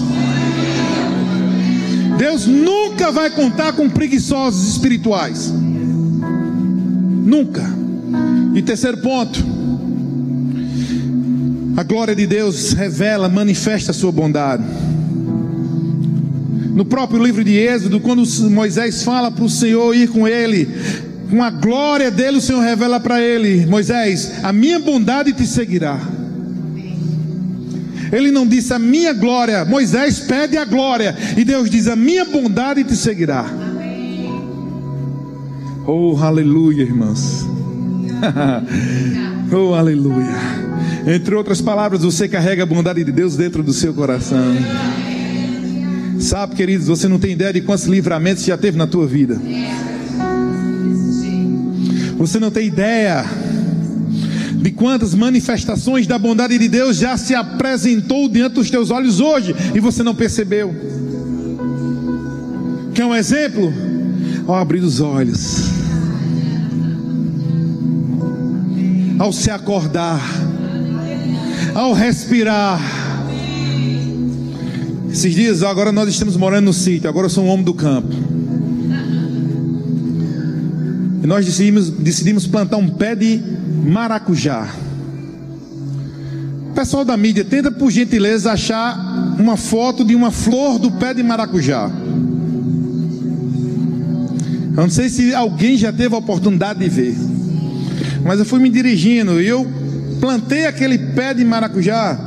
[2.18, 5.52] Deus nunca vai contar com preguiçosos espirituais.
[7.24, 7.64] Nunca.
[8.54, 9.61] E terceiro ponto.
[11.76, 14.64] A glória de Deus revela, manifesta a sua bondade.
[16.74, 20.68] No próprio livro de Êxodo, quando Moisés fala para o Senhor ir com ele,
[21.30, 26.00] com a glória dele, o Senhor revela para ele: Moisés, a minha bondade te seguirá.
[28.12, 32.26] Ele não disse a minha glória, Moisés pede a glória, e Deus diz: a minha
[32.26, 33.46] bondade te seguirá.
[35.88, 37.46] Oh, aleluia, irmãos.
[39.52, 40.71] oh, aleluia.
[41.06, 44.56] Entre outras palavras, você carrega a bondade de Deus dentro do seu coração.
[46.20, 49.42] Sabe, queridos, você não tem ideia de quantos livramentos já teve na tua vida.
[52.18, 53.26] Você não tem ideia
[54.58, 59.56] de quantas manifestações da bondade de Deus já se apresentou diante dos teus olhos hoje
[59.74, 60.72] e você não percebeu.
[62.94, 63.74] Quer um exemplo?
[64.46, 65.70] Ao abrir os olhos,
[69.18, 70.22] ao se acordar,
[71.74, 72.80] ao respirar.
[75.12, 78.16] Esses dias, agora nós estamos morando no sítio, agora eu sou um homem do campo.
[81.24, 83.42] E nós decidimos, decidimos plantar um pé de
[83.86, 84.74] maracujá.
[86.74, 91.22] Pessoal da mídia, tenta por gentileza achar uma foto de uma flor do pé de
[91.22, 91.92] maracujá.
[94.70, 97.16] Eu não sei se alguém já teve a oportunidade de ver.
[98.24, 99.81] Mas eu fui me dirigindo e eu
[100.22, 102.18] plantei aquele pé de maracujá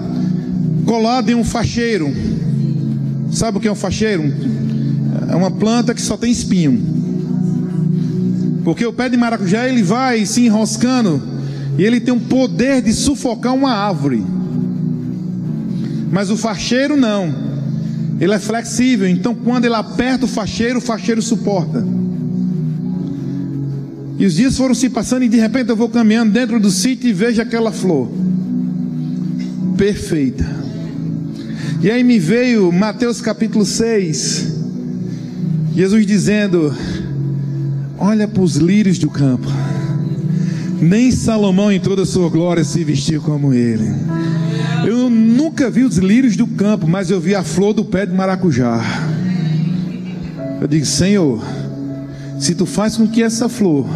[0.84, 2.12] colado em um facheiro.
[3.30, 4.24] Sabe o que é um facheiro?
[5.30, 6.82] É uma planta que só tem espinho.
[8.64, 11.22] Porque o pé de maracujá ele vai se enroscando
[11.78, 14.24] e ele tem um poder de sufocar uma árvore.
[16.10, 17.32] Mas o facheiro não.
[18.20, 21.84] Ele é flexível, então quando ele aperta o facheiro, o facheiro suporta.
[24.18, 27.08] E os dias foram se passando e de repente eu vou caminhando dentro do sítio
[27.08, 28.08] e vejo aquela flor.
[29.76, 30.44] Perfeita.
[31.82, 34.54] E aí me veio Mateus capítulo 6,
[35.74, 36.74] Jesus dizendo:
[37.98, 39.48] Olha para os lírios do campo,
[40.80, 43.84] nem Salomão em toda a sua glória se vestiu como ele.
[44.86, 48.14] Eu nunca vi os lírios do campo, mas eu vi a flor do pé de
[48.14, 48.80] maracujá.
[50.60, 51.42] Eu digo, Senhor,
[52.44, 53.86] se tu faz com que essa flor,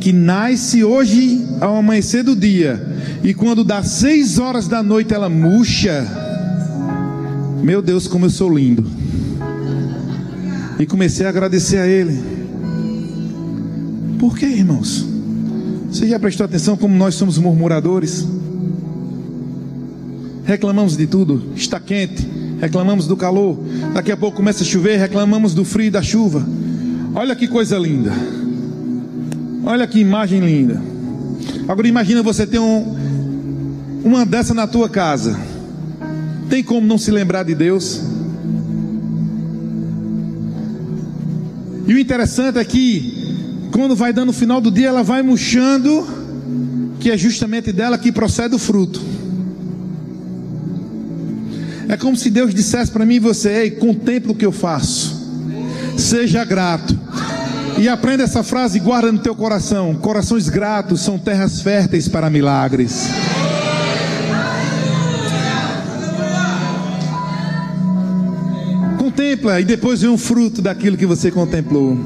[0.00, 2.80] que nasce hoje ao amanhecer do dia,
[3.24, 6.06] e quando dá seis horas da noite ela murcha,
[7.64, 8.88] meu Deus, como eu sou lindo.
[10.78, 12.16] E comecei a agradecer a Ele.
[14.20, 15.04] Por quê, irmãos?
[15.90, 18.24] Você já prestou atenção como nós somos murmuradores?
[20.44, 22.24] Reclamamos de tudo, está quente,
[22.60, 23.58] reclamamos do calor,
[23.92, 26.57] daqui a pouco começa a chover, reclamamos do frio e da chuva.
[27.18, 28.12] Olha que coisa linda.
[29.64, 30.80] Olha que imagem linda.
[31.66, 32.96] Agora imagina você ter um,
[34.04, 35.36] uma dessa na tua casa.
[36.48, 38.00] Tem como não se lembrar de Deus?
[41.88, 46.06] E o interessante é que quando vai dando o final do dia, ela vai murchando,
[47.00, 49.02] que é justamente dela que procede o fruto.
[51.88, 55.20] É como se Deus dissesse para mim e você: Ei, contemple o que eu faço,
[55.96, 56.97] seja grato.
[57.78, 62.28] E aprenda essa frase e guarda no teu coração: corações gratos são terras férteis para
[62.28, 63.08] milagres.
[68.98, 71.96] Contempla e depois vê um fruto daquilo que você contemplou.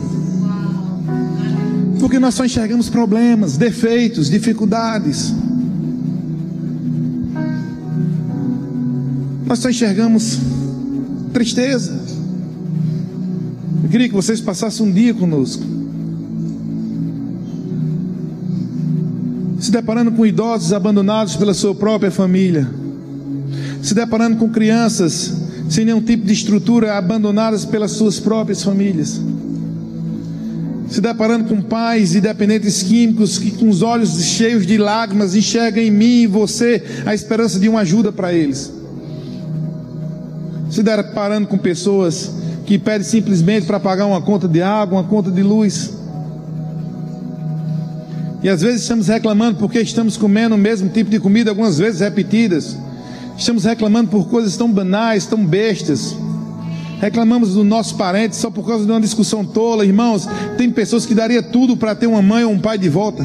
[1.98, 5.32] Porque nós só enxergamos problemas, defeitos, dificuldades.
[9.46, 10.38] Nós só enxergamos
[11.32, 12.11] tristeza.
[13.82, 15.62] Eu queria que vocês passassem um dia conosco.
[19.58, 22.68] Se deparando com idosos abandonados pela sua própria família.
[23.82, 25.32] Se deparando com crianças
[25.68, 29.20] sem nenhum tipo de estrutura abandonadas pelas suas próprias famílias.
[30.88, 35.82] Se deparando com pais e dependentes químicos que, com os olhos cheios de lágrimas, enxergam
[35.82, 38.82] em mim e você a esperança de uma ajuda para eles
[40.72, 42.32] se deparando com pessoas
[42.66, 45.92] que pedem simplesmente para pagar uma conta de água, uma conta de luz.
[48.42, 52.00] E às vezes estamos reclamando porque estamos comendo o mesmo tipo de comida, algumas vezes
[52.00, 52.76] repetidas.
[53.38, 56.16] Estamos reclamando por coisas tão banais, tão bestas.
[57.00, 60.28] Reclamamos do nosso parente só por causa de uma discussão tola, irmãos.
[60.56, 63.24] Tem pessoas que daria tudo para ter uma mãe ou um pai de volta.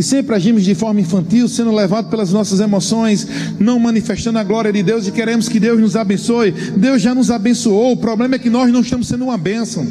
[0.00, 3.28] E sempre agimos de forma infantil, sendo levados pelas nossas emoções,
[3.58, 6.52] não manifestando a glória de Deus e queremos que Deus nos abençoe.
[6.52, 9.86] Deus já nos abençoou, o problema é que nós não estamos sendo uma bênção.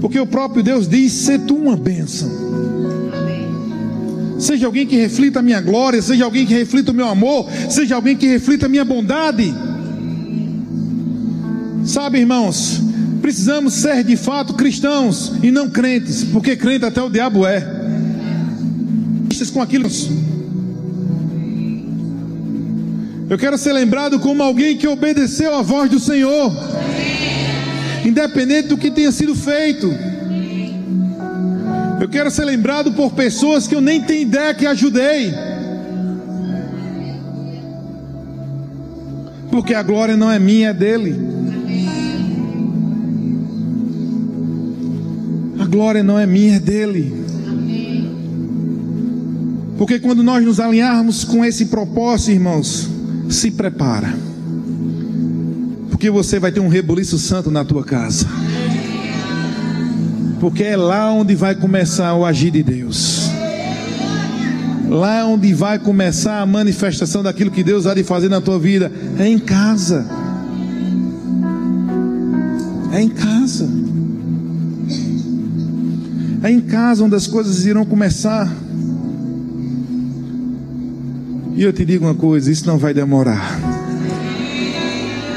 [0.00, 2.28] Porque o próprio Deus diz: ser tu uma bênção.
[4.36, 7.94] Seja alguém que reflita a minha glória, seja alguém que reflita o meu amor, seja
[7.94, 9.54] alguém que reflita a minha bondade.
[11.84, 12.80] Sabe, irmãos,
[13.22, 17.78] precisamos ser de fato cristãos e não crentes, porque crente até o diabo é
[19.48, 19.88] com aquilo.
[23.30, 26.52] Eu quero ser lembrado como alguém que obedeceu à voz do Senhor,
[28.04, 29.88] independente do que tenha sido feito.
[32.00, 35.32] Eu quero ser lembrado por pessoas que eu nem tenho ideia que ajudei.
[39.50, 41.14] Porque a glória não é minha, é dele.
[45.60, 47.19] A glória não é minha, é dele.
[49.80, 52.86] Porque quando nós nos alinharmos com esse propósito, irmãos,
[53.30, 54.14] se prepara.
[55.88, 58.26] Porque você vai ter um rebuliço santo na tua casa.
[60.38, 63.30] Porque é lá onde vai começar o agir de Deus.
[64.86, 68.92] Lá onde vai começar a manifestação daquilo que Deus há de fazer na tua vida.
[69.18, 70.06] É em casa.
[72.92, 73.66] É em casa.
[76.42, 78.46] É em casa onde as coisas irão começar.
[81.60, 83.60] E eu te digo uma coisa: isso não vai demorar.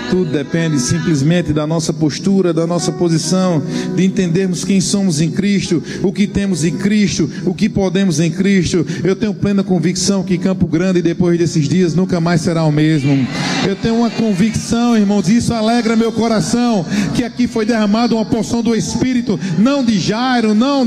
[0.10, 3.62] Tudo depende simplesmente da nossa postura, da nossa posição,
[3.94, 8.32] de entendermos quem somos em Cristo, o que temos em Cristo, o que podemos em
[8.32, 8.88] Cristo.
[9.04, 13.28] Eu tenho plena convicção que Campo Grande, depois desses dias, nunca mais será o mesmo.
[13.68, 16.86] Eu tenho uma convicção, irmãos, e isso alegra meu coração,
[17.16, 20.86] que aqui foi derramada uma porção do Espírito, não de Jairo, não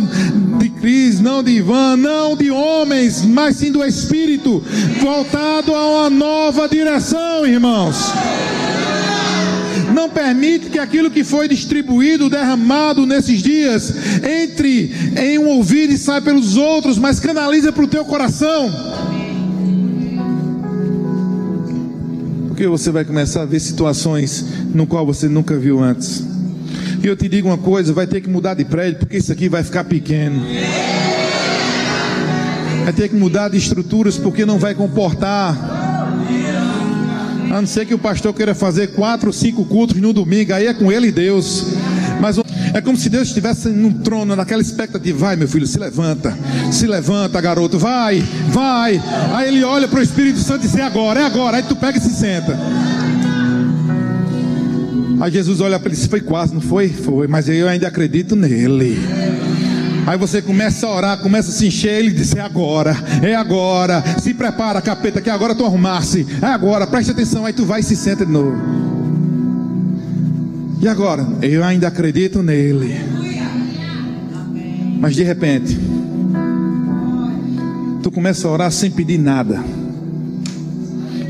[0.59, 4.62] de Cris, não de Ivan, não de homens, mas sim do Espírito,
[5.01, 8.12] voltado a uma nova direção, irmãos
[10.16, 16.22] permite que aquilo que foi distribuído, derramado nesses dias, entre em um ouvido e saia
[16.22, 18.72] pelos outros, mas canaliza para o teu coração.
[22.57, 24.43] Porque você vai começar a ver situações
[24.73, 26.25] no qual você nunca viu antes.
[27.03, 29.47] E eu te digo uma coisa, vai ter que mudar de prédio, porque isso aqui
[29.47, 30.41] vai ficar pequeno.
[32.83, 35.55] Vai ter que mudar de estruturas, porque não vai comportar
[37.51, 40.73] a não ser que o pastor queira fazer quatro, cinco cultos no domingo, aí é
[40.73, 41.75] com ele e Deus.
[42.77, 45.18] É como se Deus estivesse num trono, naquela expectativa.
[45.18, 46.37] Vai, meu filho, se levanta.
[46.70, 47.79] Se levanta, garoto.
[47.79, 49.03] Vai, vai.
[49.33, 51.57] Aí ele olha para o Espírito Santo e diz: É agora, é agora.
[51.57, 52.55] Aí tu pega e se senta.
[55.18, 56.91] Aí Jesus olha para ele e diz: Foi quase, não foi?
[56.91, 58.99] Foi, mas eu ainda acredito nele.
[60.07, 64.05] Aí você começa a orar, começa a se encher, ele diz: É agora, é agora,
[64.22, 67.47] se prepara, capeta, que agora tu arrumasse, é agora, preste atenção.
[67.47, 68.86] Aí tu vai e se senta de novo.
[70.87, 71.26] E agora?
[71.43, 72.95] Eu ainda acredito nele.
[75.01, 75.76] Mas de repente,
[78.05, 79.64] tu começa a orar sem pedir nada.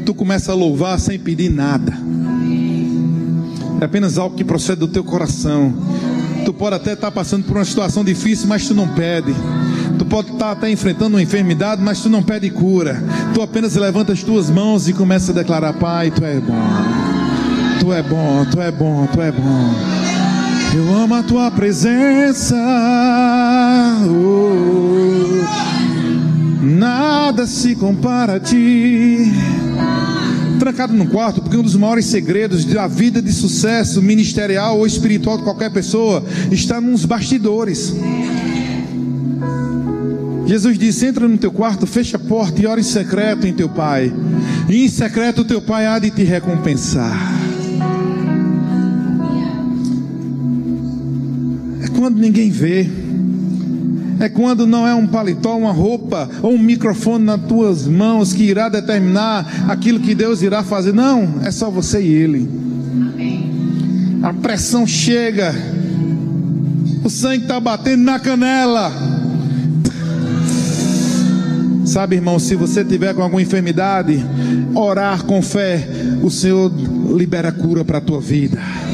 [0.04, 1.90] Tu começa a louvar sem pedir nada.
[3.80, 5.72] É apenas algo que procede do teu coração.
[6.44, 9.34] Tu pode até estar passando por uma situação difícil, mas tu não pede.
[9.98, 13.02] Tu pode estar até enfrentando uma enfermidade, mas tu não pede cura.
[13.32, 16.95] Tu apenas levanta as tuas mãos e começa a declarar: Pai, tu é bom.
[17.80, 19.74] Tu é bom, tu é bom, tu é bom.
[20.74, 22.56] Eu amo a tua presença.
[24.08, 25.44] Oh,
[26.62, 29.32] nada se compara a ti
[30.56, 35.38] trancado no quarto, porque um dos maiores segredos da vida de sucesso ministerial ou espiritual
[35.38, 37.94] de qualquer pessoa está nos bastidores.
[40.46, 43.68] Jesus disse: entra no teu quarto, fecha a porta e ora em secreto em teu
[43.68, 44.12] pai.
[44.68, 47.35] E em secreto teu pai há de te recompensar.
[52.06, 52.88] Quando ninguém vê
[54.20, 58.44] é quando não é um paletó, uma roupa ou um microfone nas tuas mãos que
[58.44, 60.94] irá determinar aquilo que Deus irá fazer.
[60.94, 62.48] Não, é só você e Ele.
[64.22, 65.52] A pressão chega,
[67.02, 68.92] o sangue está batendo na canela.
[71.84, 74.24] Sabe, irmão, se você tiver com alguma enfermidade,
[74.76, 75.88] orar com fé,
[76.22, 76.72] o Senhor
[77.16, 78.85] libera cura para a tua vida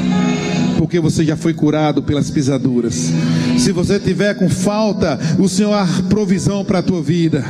[0.83, 3.09] porque você já foi curado pelas pisaduras.
[3.57, 7.45] Se você tiver com falta, o Senhor há provisão para a tua vida.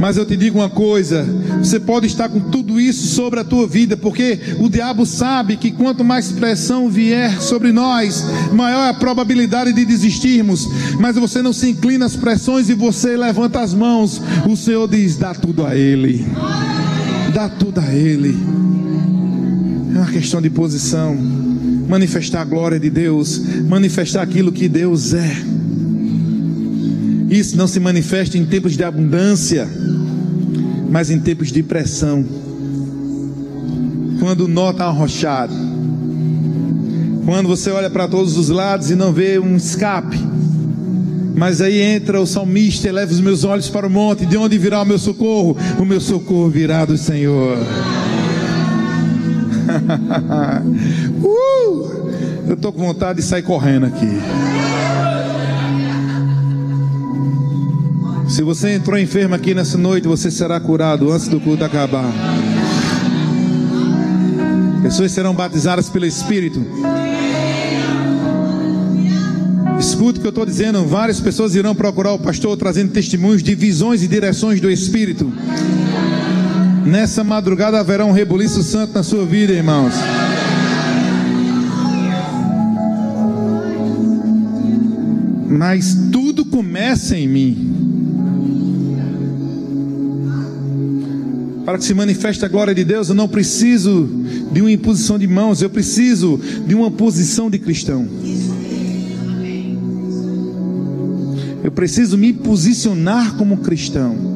[0.00, 1.24] Mas eu te digo uma coisa:
[1.60, 5.70] você pode estar com tudo isso sobre a tua vida, porque o diabo sabe que
[5.70, 10.68] quanto mais pressão vier sobre nós, maior é a probabilidade de desistirmos.
[10.98, 14.20] Mas você não se inclina às pressões e você levanta as mãos.
[14.44, 16.26] O Senhor diz: dá tudo a Ele,
[17.32, 18.36] dá tudo a Ele.
[19.94, 21.43] É uma questão de posição.
[21.88, 25.36] Manifestar a glória de Deus, manifestar aquilo que Deus é.
[27.30, 29.68] Isso não se manifesta em tempos de abundância,
[30.90, 32.24] mas em tempos de pressão.
[34.20, 35.54] Quando o nó está arrochado,
[37.24, 40.18] quando você olha para todos os lados e não vê um escape,
[41.34, 44.82] mas aí entra o salmista, eleva os meus olhos para o monte, de onde virá
[44.82, 45.56] o meu socorro?
[45.78, 47.58] O meu socorro virá do Senhor.
[51.22, 54.20] uh, eu estou com vontade de sair correndo aqui.
[58.28, 62.12] Se você entrou enfermo aqui nessa noite, você será curado antes do culto acabar.
[64.82, 66.60] Pessoas serão batizadas pelo Espírito.
[69.78, 70.84] Escute o que eu estou dizendo.
[70.84, 75.32] Várias pessoas irão procurar o pastor trazendo testemunhos de visões e direções do Espírito.
[76.84, 79.94] Nessa madrugada haverá um rebuliço santo na sua vida, irmãos.
[85.48, 87.70] Mas tudo começa em mim.
[91.64, 94.06] Para que se manifeste a glória de Deus, eu não preciso
[94.52, 98.06] de uma imposição de mãos, eu preciso de uma posição de cristão.
[101.62, 104.33] Eu preciso me posicionar como cristão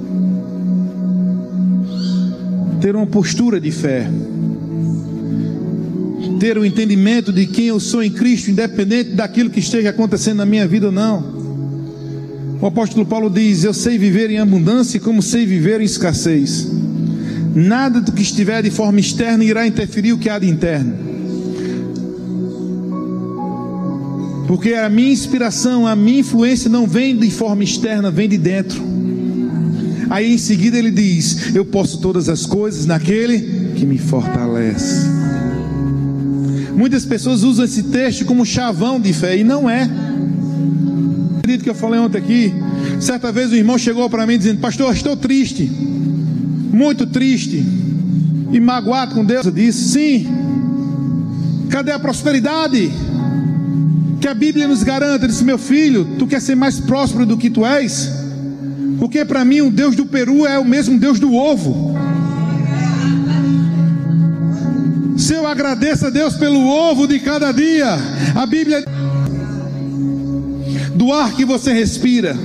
[2.81, 4.09] ter uma postura de fé,
[6.39, 10.47] ter o entendimento de quem eu sou em Cristo, independente daquilo que esteja acontecendo na
[10.47, 11.39] minha vida ou não.
[12.61, 16.68] O apóstolo Paulo diz: Eu sei viver em abundância, como sei viver em escassez.
[17.55, 21.09] Nada do que estiver de forma externa irá interferir o que há de interno.
[24.47, 28.83] Porque a minha inspiração, a minha influência não vem de forma externa, vem de dentro.
[30.11, 35.07] Aí em seguida ele diz: Eu posso todas as coisas naquele que me fortalece.
[36.75, 39.89] Muitas pessoas usam esse texto como chavão de fé e não é.
[41.39, 42.55] Acredito que eu falei ontem aqui.
[43.01, 47.65] Certa vez o irmão chegou para mim dizendo: Pastor, estou triste, muito triste
[48.53, 49.45] e magoado com Deus.
[49.45, 50.29] Eu disse: Sim,
[51.69, 52.91] cadê a prosperidade?
[54.21, 55.25] Que a Bíblia nos garanta.
[55.25, 58.18] Eu disse: Meu filho, tu quer ser mais próspero do que tu és?
[58.99, 61.96] Porque para mim o Deus do Peru é o mesmo Deus do ovo.
[65.16, 67.99] Se eu agradeço a Deus pelo ovo de cada dia,
[68.34, 68.84] a Bíblia
[70.94, 72.36] do ar que você respira.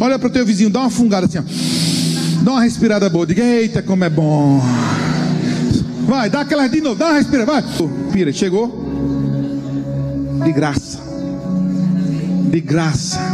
[0.00, 2.42] Olha para o teu vizinho, dá uma fungada assim, ó.
[2.42, 3.26] dá uma respirada boa.
[3.26, 4.62] Diga, eita, como é bom.
[6.06, 7.64] Vai, dá aquela de novo, dá uma respirada, vai.
[8.12, 8.88] Pira, chegou.
[10.44, 10.98] De graça.
[12.50, 13.29] De graça.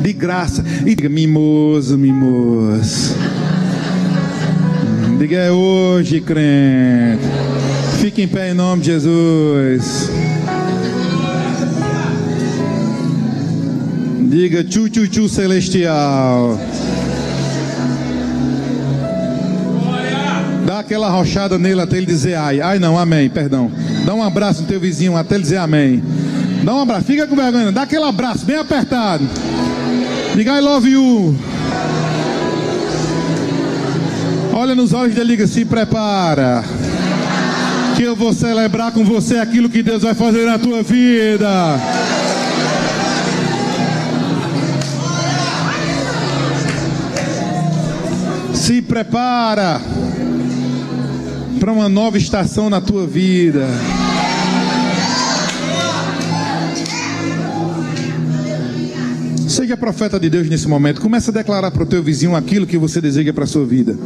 [0.00, 0.64] De graça.
[0.86, 3.14] E diga, mimoso, mimoso.
[5.18, 7.24] Diga, é hoje, crente.
[7.98, 10.08] Fique em pé em nome de Jesus.
[14.30, 16.56] Diga tchu tchu tchu celestial.
[20.64, 22.60] Dá aquela rochada nele até ele dizer ai.
[22.60, 23.72] Ai não, amém, perdão.
[24.04, 26.02] Dá um abraço no teu vizinho até ele dizer amém.
[26.62, 29.26] Dá um abraço, fica com vergonha, dá aquele abraço bem apertado.
[30.34, 31.36] Diga I love you.
[34.52, 36.64] Olha nos olhos dele diga: se prepara.
[37.96, 41.48] Que eu vou celebrar com você aquilo que Deus vai fazer na tua vida.
[48.54, 49.80] Se prepara
[51.58, 53.66] para uma nova estação na tua vida.
[59.58, 61.00] Seja profeta de Deus nesse momento.
[61.00, 63.98] Comece a declarar para o teu vizinho aquilo que você deseja para a sua vida.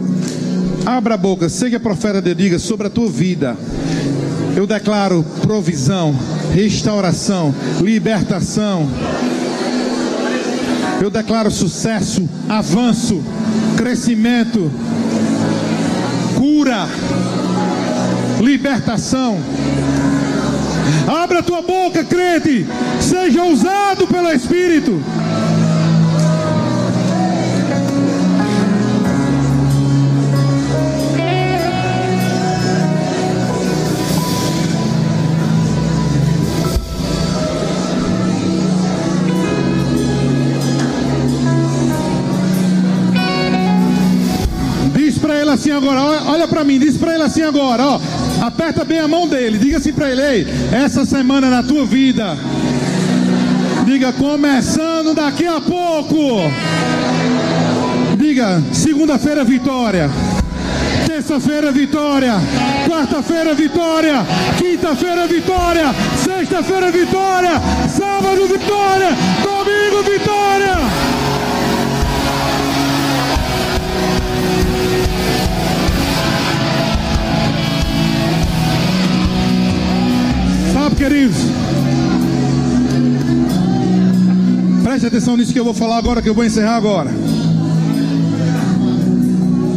[0.86, 3.54] Abra a boca, seja profeta de diga sobre a tua vida.
[4.56, 6.16] Eu declaro provisão,
[6.54, 8.88] restauração, libertação.
[11.02, 13.22] Eu declaro sucesso, avanço,
[13.76, 14.72] crescimento,
[16.34, 16.88] cura,
[18.40, 19.38] libertação.
[21.06, 22.66] Abra a tua boca, crente.
[23.02, 24.98] Seja usado pelo Espírito.
[45.62, 48.00] Assim agora, olha, para mim, diz para ele assim agora, ó.
[48.40, 52.36] Aperta bem a mão dele, diga assim para ele, ei, essa semana na tua vida.
[53.86, 56.40] Diga, começando daqui a pouco.
[58.18, 60.10] Diga, segunda-feira vitória.
[61.06, 62.34] Terça-feira vitória.
[62.88, 64.26] Quarta-feira vitória.
[64.58, 65.94] Quinta-feira vitória.
[66.16, 67.52] Sexta-feira vitória.
[67.88, 69.10] Sábado vitória.
[69.42, 71.11] Domingo vitória.
[85.12, 87.10] Atenção nisso que eu vou falar agora, que eu vou encerrar agora.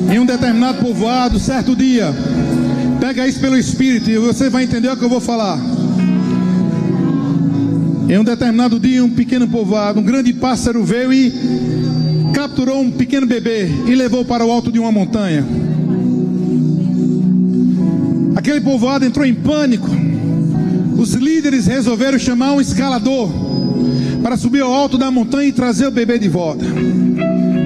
[0.09, 2.13] Em um determinado povoado, certo dia,
[3.01, 5.59] pega isso pelo Espírito e você vai entender o que eu vou falar.
[8.07, 11.33] Em um determinado dia, um pequeno povoado, um grande pássaro veio e
[12.33, 15.45] capturou um pequeno bebê e levou para o alto de uma montanha.
[18.37, 19.89] Aquele povoado entrou em pânico.
[20.97, 23.45] Os líderes resolveram chamar um escalador
[24.25, 26.65] para subir ao alto da montanha e trazer o bebê de volta.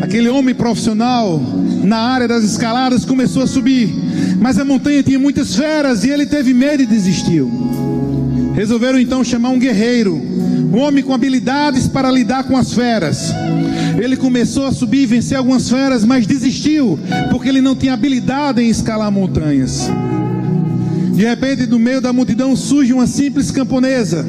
[0.01, 1.41] Aquele homem profissional
[1.85, 3.89] na área das escaladas começou a subir,
[4.41, 7.49] mas a montanha tinha muitas feras e ele teve medo e desistiu.
[8.53, 10.15] Resolveram então chamar um guerreiro,
[10.73, 13.31] um homem com habilidades para lidar com as feras.
[13.97, 16.99] Ele começou a subir e vencer algumas feras, mas desistiu,
[17.31, 19.89] porque ele não tinha habilidade em escalar montanhas.
[21.13, 24.25] De repente, no meio da multidão surge uma simples camponesa.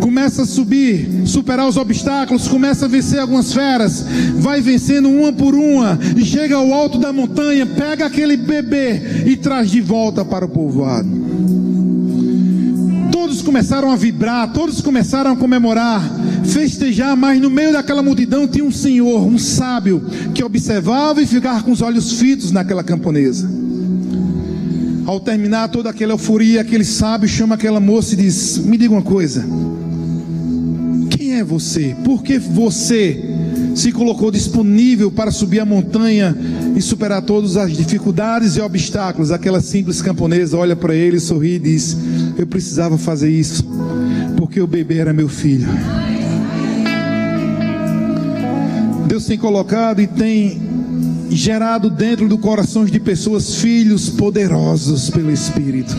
[0.00, 4.04] Começa a subir, superar os obstáculos, começa a vencer algumas feras,
[4.36, 9.36] vai vencendo uma por uma e chega ao alto da montanha, pega aquele bebê e
[9.36, 11.08] traz de volta para o povoado.
[13.10, 16.02] Todos começaram a vibrar, todos começaram a comemorar,
[16.44, 20.04] festejar, mas no meio daquela multidão tinha um senhor, um sábio,
[20.34, 23.50] que observava e ficava com os olhos fitos naquela camponesa.
[25.06, 29.02] Ao terminar toda aquela euforia, aquele sábio chama aquela moça e diz: Me diga uma
[29.02, 29.44] coisa.
[31.44, 31.94] Você?
[32.04, 33.22] Por que você
[33.74, 36.36] se colocou disponível para subir a montanha
[36.76, 39.30] e superar todas as dificuldades e obstáculos.
[39.32, 41.96] Aquela simples camponesa olha para ele, sorri e diz:
[42.38, 43.64] Eu precisava fazer isso,
[44.36, 45.68] porque o bebê era meu filho.
[49.06, 50.62] Deus tem colocado e tem
[51.30, 55.94] gerado dentro do coração de pessoas filhos poderosos pelo Espírito.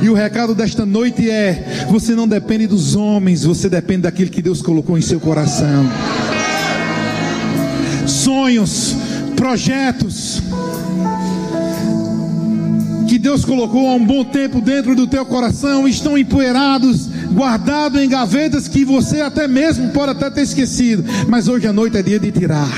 [0.00, 4.42] E o recado desta noite é: você não depende dos homens, você depende daquilo que
[4.42, 5.86] Deus colocou em seu coração.
[8.06, 8.96] Sonhos,
[9.36, 10.42] projetos
[13.08, 18.08] que Deus colocou há um bom tempo dentro do teu coração estão empoeirados, guardados em
[18.08, 22.20] gavetas que você até mesmo pode até ter esquecido, mas hoje à noite é dia
[22.20, 22.68] de tirar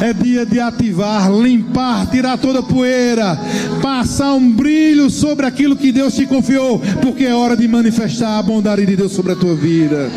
[0.00, 3.38] é dia de ativar, limpar, tirar toda a poeira,
[3.82, 8.42] passar um brilho sobre aquilo que Deus te confiou, porque é hora de manifestar a
[8.42, 10.10] bondade de Deus sobre a tua vida.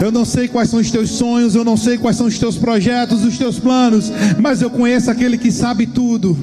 [0.00, 2.56] Eu não sei quais são os teus sonhos, eu não sei quais são os teus
[2.56, 6.36] projetos, os teus planos, mas eu conheço aquele que sabe tudo.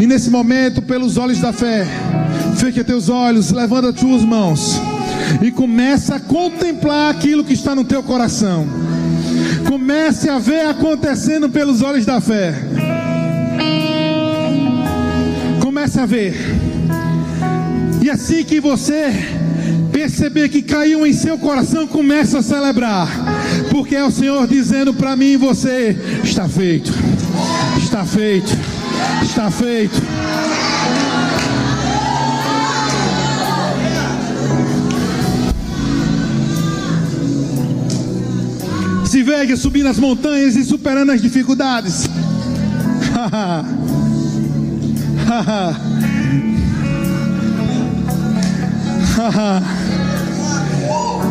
[0.00, 1.86] E nesse momento, pelos olhos da fé,
[2.56, 4.80] feche teus olhos, levanta as tuas mãos
[5.40, 8.66] e começa a contemplar aquilo que está no teu coração.
[9.86, 12.52] Comece a ver acontecendo pelos olhos da fé.
[15.60, 16.34] Comece a ver.
[18.02, 19.12] E assim que você
[19.92, 23.08] perceber que caiu em seu coração, comece a celebrar.
[23.70, 26.92] Porque é o Senhor dizendo para mim e você: está feito,
[27.80, 28.58] está feito,
[29.22, 30.02] está feito.
[39.16, 42.04] Se veja subindo as montanhas e superando as dificuldades.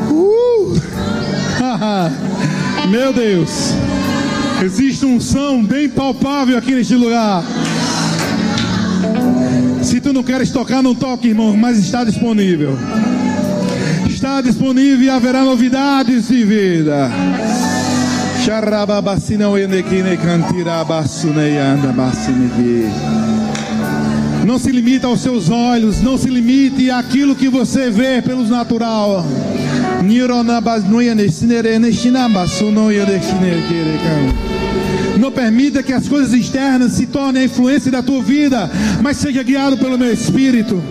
[0.09, 0.73] uh!
[2.89, 3.75] Meu Deus,
[4.63, 7.43] existe um som bem palpável aqui neste lugar.
[9.83, 12.75] Se tu não queres tocar, não toque, irmão, mas está disponível.
[14.09, 17.11] Está disponível e haverá novidades de vida.
[24.45, 29.25] Não se limita aos seus olhos, não se limite àquilo que você vê pelos natural.
[35.17, 38.69] Não permita que as coisas externas se tornem a influência da tua vida,
[39.01, 40.83] mas seja guiado pelo meu espírito.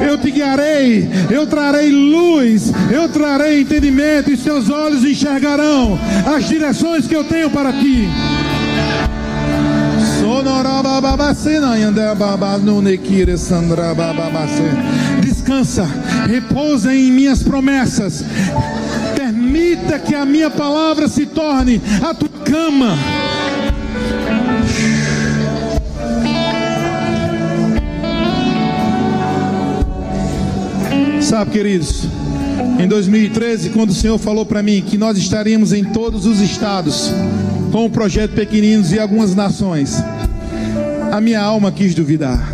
[0.00, 7.06] Eu te guiarei, eu trarei luz, eu trarei entendimento, e seus olhos enxergarão as direções
[7.06, 8.08] que eu tenho para ti.
[15.20, 15.88] Descansa,
[16.28, 18.24] repousa em minhas promessas.
[19.14, 22.96] Permita que a minha palavra se torne a tua cama.
[31.28, 32.06] Sabe, queridos,
[32.82, 37.12] em 2013, quando o Senhor falou para mim que nós estaríamos em todos os estados
[37.70, 40.02] com o projeto Pequeninos e algumas nações,
[41.12, 42.50] a minha alma quis duvidar.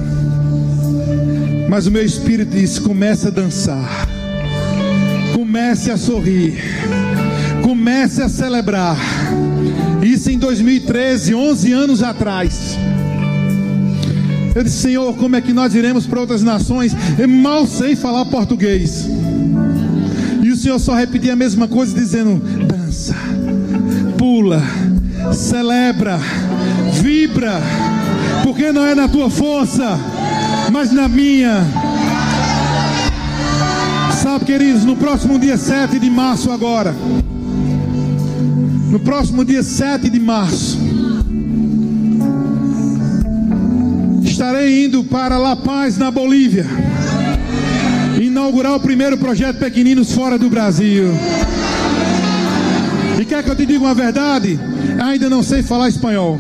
[1.69, 4.09] Mas o meu espírito disse: comece a dançar,
[5.33, 6.61] comece a sorrir,
[7.63, 8.99] comece a celebrar.
[10.03, 12.77] Isso em 2013, 11 anos atrás.
[14.55, 16.95] Eu disse, Senhor, como é que nós iremos para outras nações?
[17.19, 19.09] Eu mal sei falar português.
[20.43, 23.17] E o Senhor só repetia a mesma coisa, dizendo: dança,
[24.17, 24.63] pula,
[25.33, 26.21] celebra,
[27.01, 27.61] vibra,
[28.45, 29.99] porque não é na tua força,
[30.71, 31.65] mas na minha.
[34.23, 36.95] Sabe, queridos, no próximo dia 7 de março, agora,
[38.91, 40.79] no próximo dia 7 de março,
[44.45, 46.67] estarei indo para La Paz, na Bolívia,
[48.21, 51.15] inaugurar o primeiro projeto Pequeninos fora do Brasil.
[53.19, 54.61] E quer que eu te diga uma verdade?
[55.03, 56.39] Ainda não sei falar espanhol.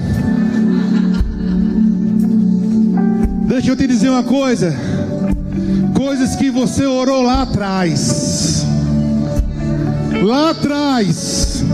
[3.46, 4.76] Deixa eu te dizer uma coisa.
[5.96, 8.66] Coisas que você orou lá atrás.
[10.22, 11.64] Lá atrás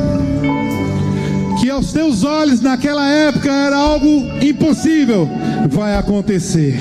[1.61, 4.07] que aos teus olhos naquela época era algo
[4.41, 5.29] impossível,
[5.69, 6.79] vai acontecer.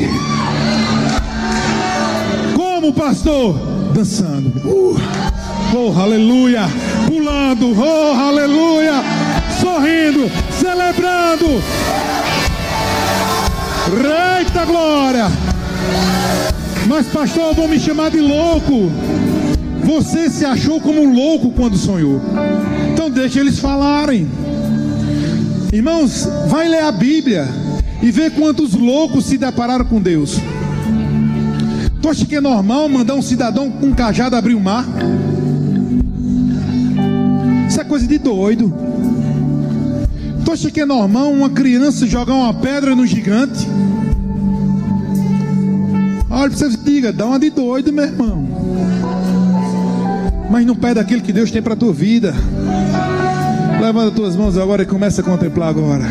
[2.56, 3.56] Como pastor?
[3.94, 4.50] Dançando.
[4.68, 4.98] Uh,
[5.76, 6.68] oh, aleluia.
[7.08, 7.76] Pulando.
[7.78, 9.04] Oh, aleluia.
[9.60, 10.30] Sorrindo.
[10.52, 11.62] Celebrando.
[14.40, 15.28] Eita glória.
[16.88, 18.92] Mas, pastor, vão me chamar de louco.
[19.84, 22.22] Você se achou como louco quando sonhou.
[22.92, 24.28] Então, deixa eles falarem.
[25.72, 27.48] Irmãos, vai ler a Bíblia
[28.02, 30.40] e ver quantos loucos se depararam com Deus.
[32.02, 34.86] Tu acha que é normal mandar um cidadão com um cajado abrir o mar?
[37.68, 38.74] Isso é coisa de doido.
[40.46, 43.68] Tu acha que é normal uma criança jogar uma pedra no gigante?
[46.30, 48.48] Olha você diga, dá uma de doido, meu irmão.
[50.50, 52.34] Mas não pede aquilo que Deus tem para tua vida.
[53.82, 56.06] Levanta as tuas mãos agora e começa a contemplar agora.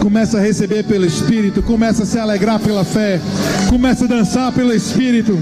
[0.00, 3.20] Começa a receber pelo Espírito, começa a se alegrar pela fé,
[3.68, 5.38] começa a dançar pelo Espírito.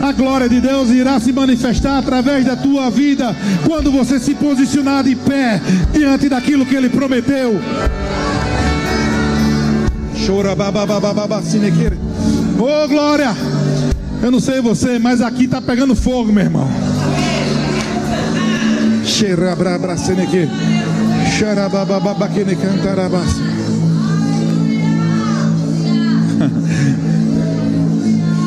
[0.00, 3.34] A glória de Deus irá se manifestar através da tua vida
[3.66, 5.60] quando você se posicionar de pé
[5.92, 7.58] diante daquilo que Ele prometeu.
[10.26, 10.54] Chora
[12.58, 13.34] Oh glória!
[14.22, 16.68] Eu não sei você, mas aqui está pegando fogo, meu irmão.
[19.04, 20.48] Cheira brabra seneque.
[21.38, 23.43] Xarabababaquene cantarabas.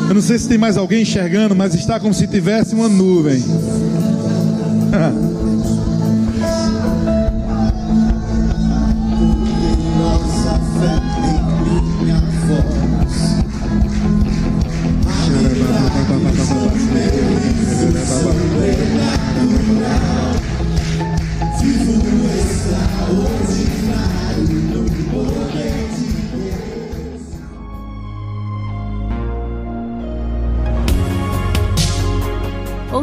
[0.08, 3.44] Eu não sei se tem mais alguém enxergando, mas está como se tivesse uma nuvem.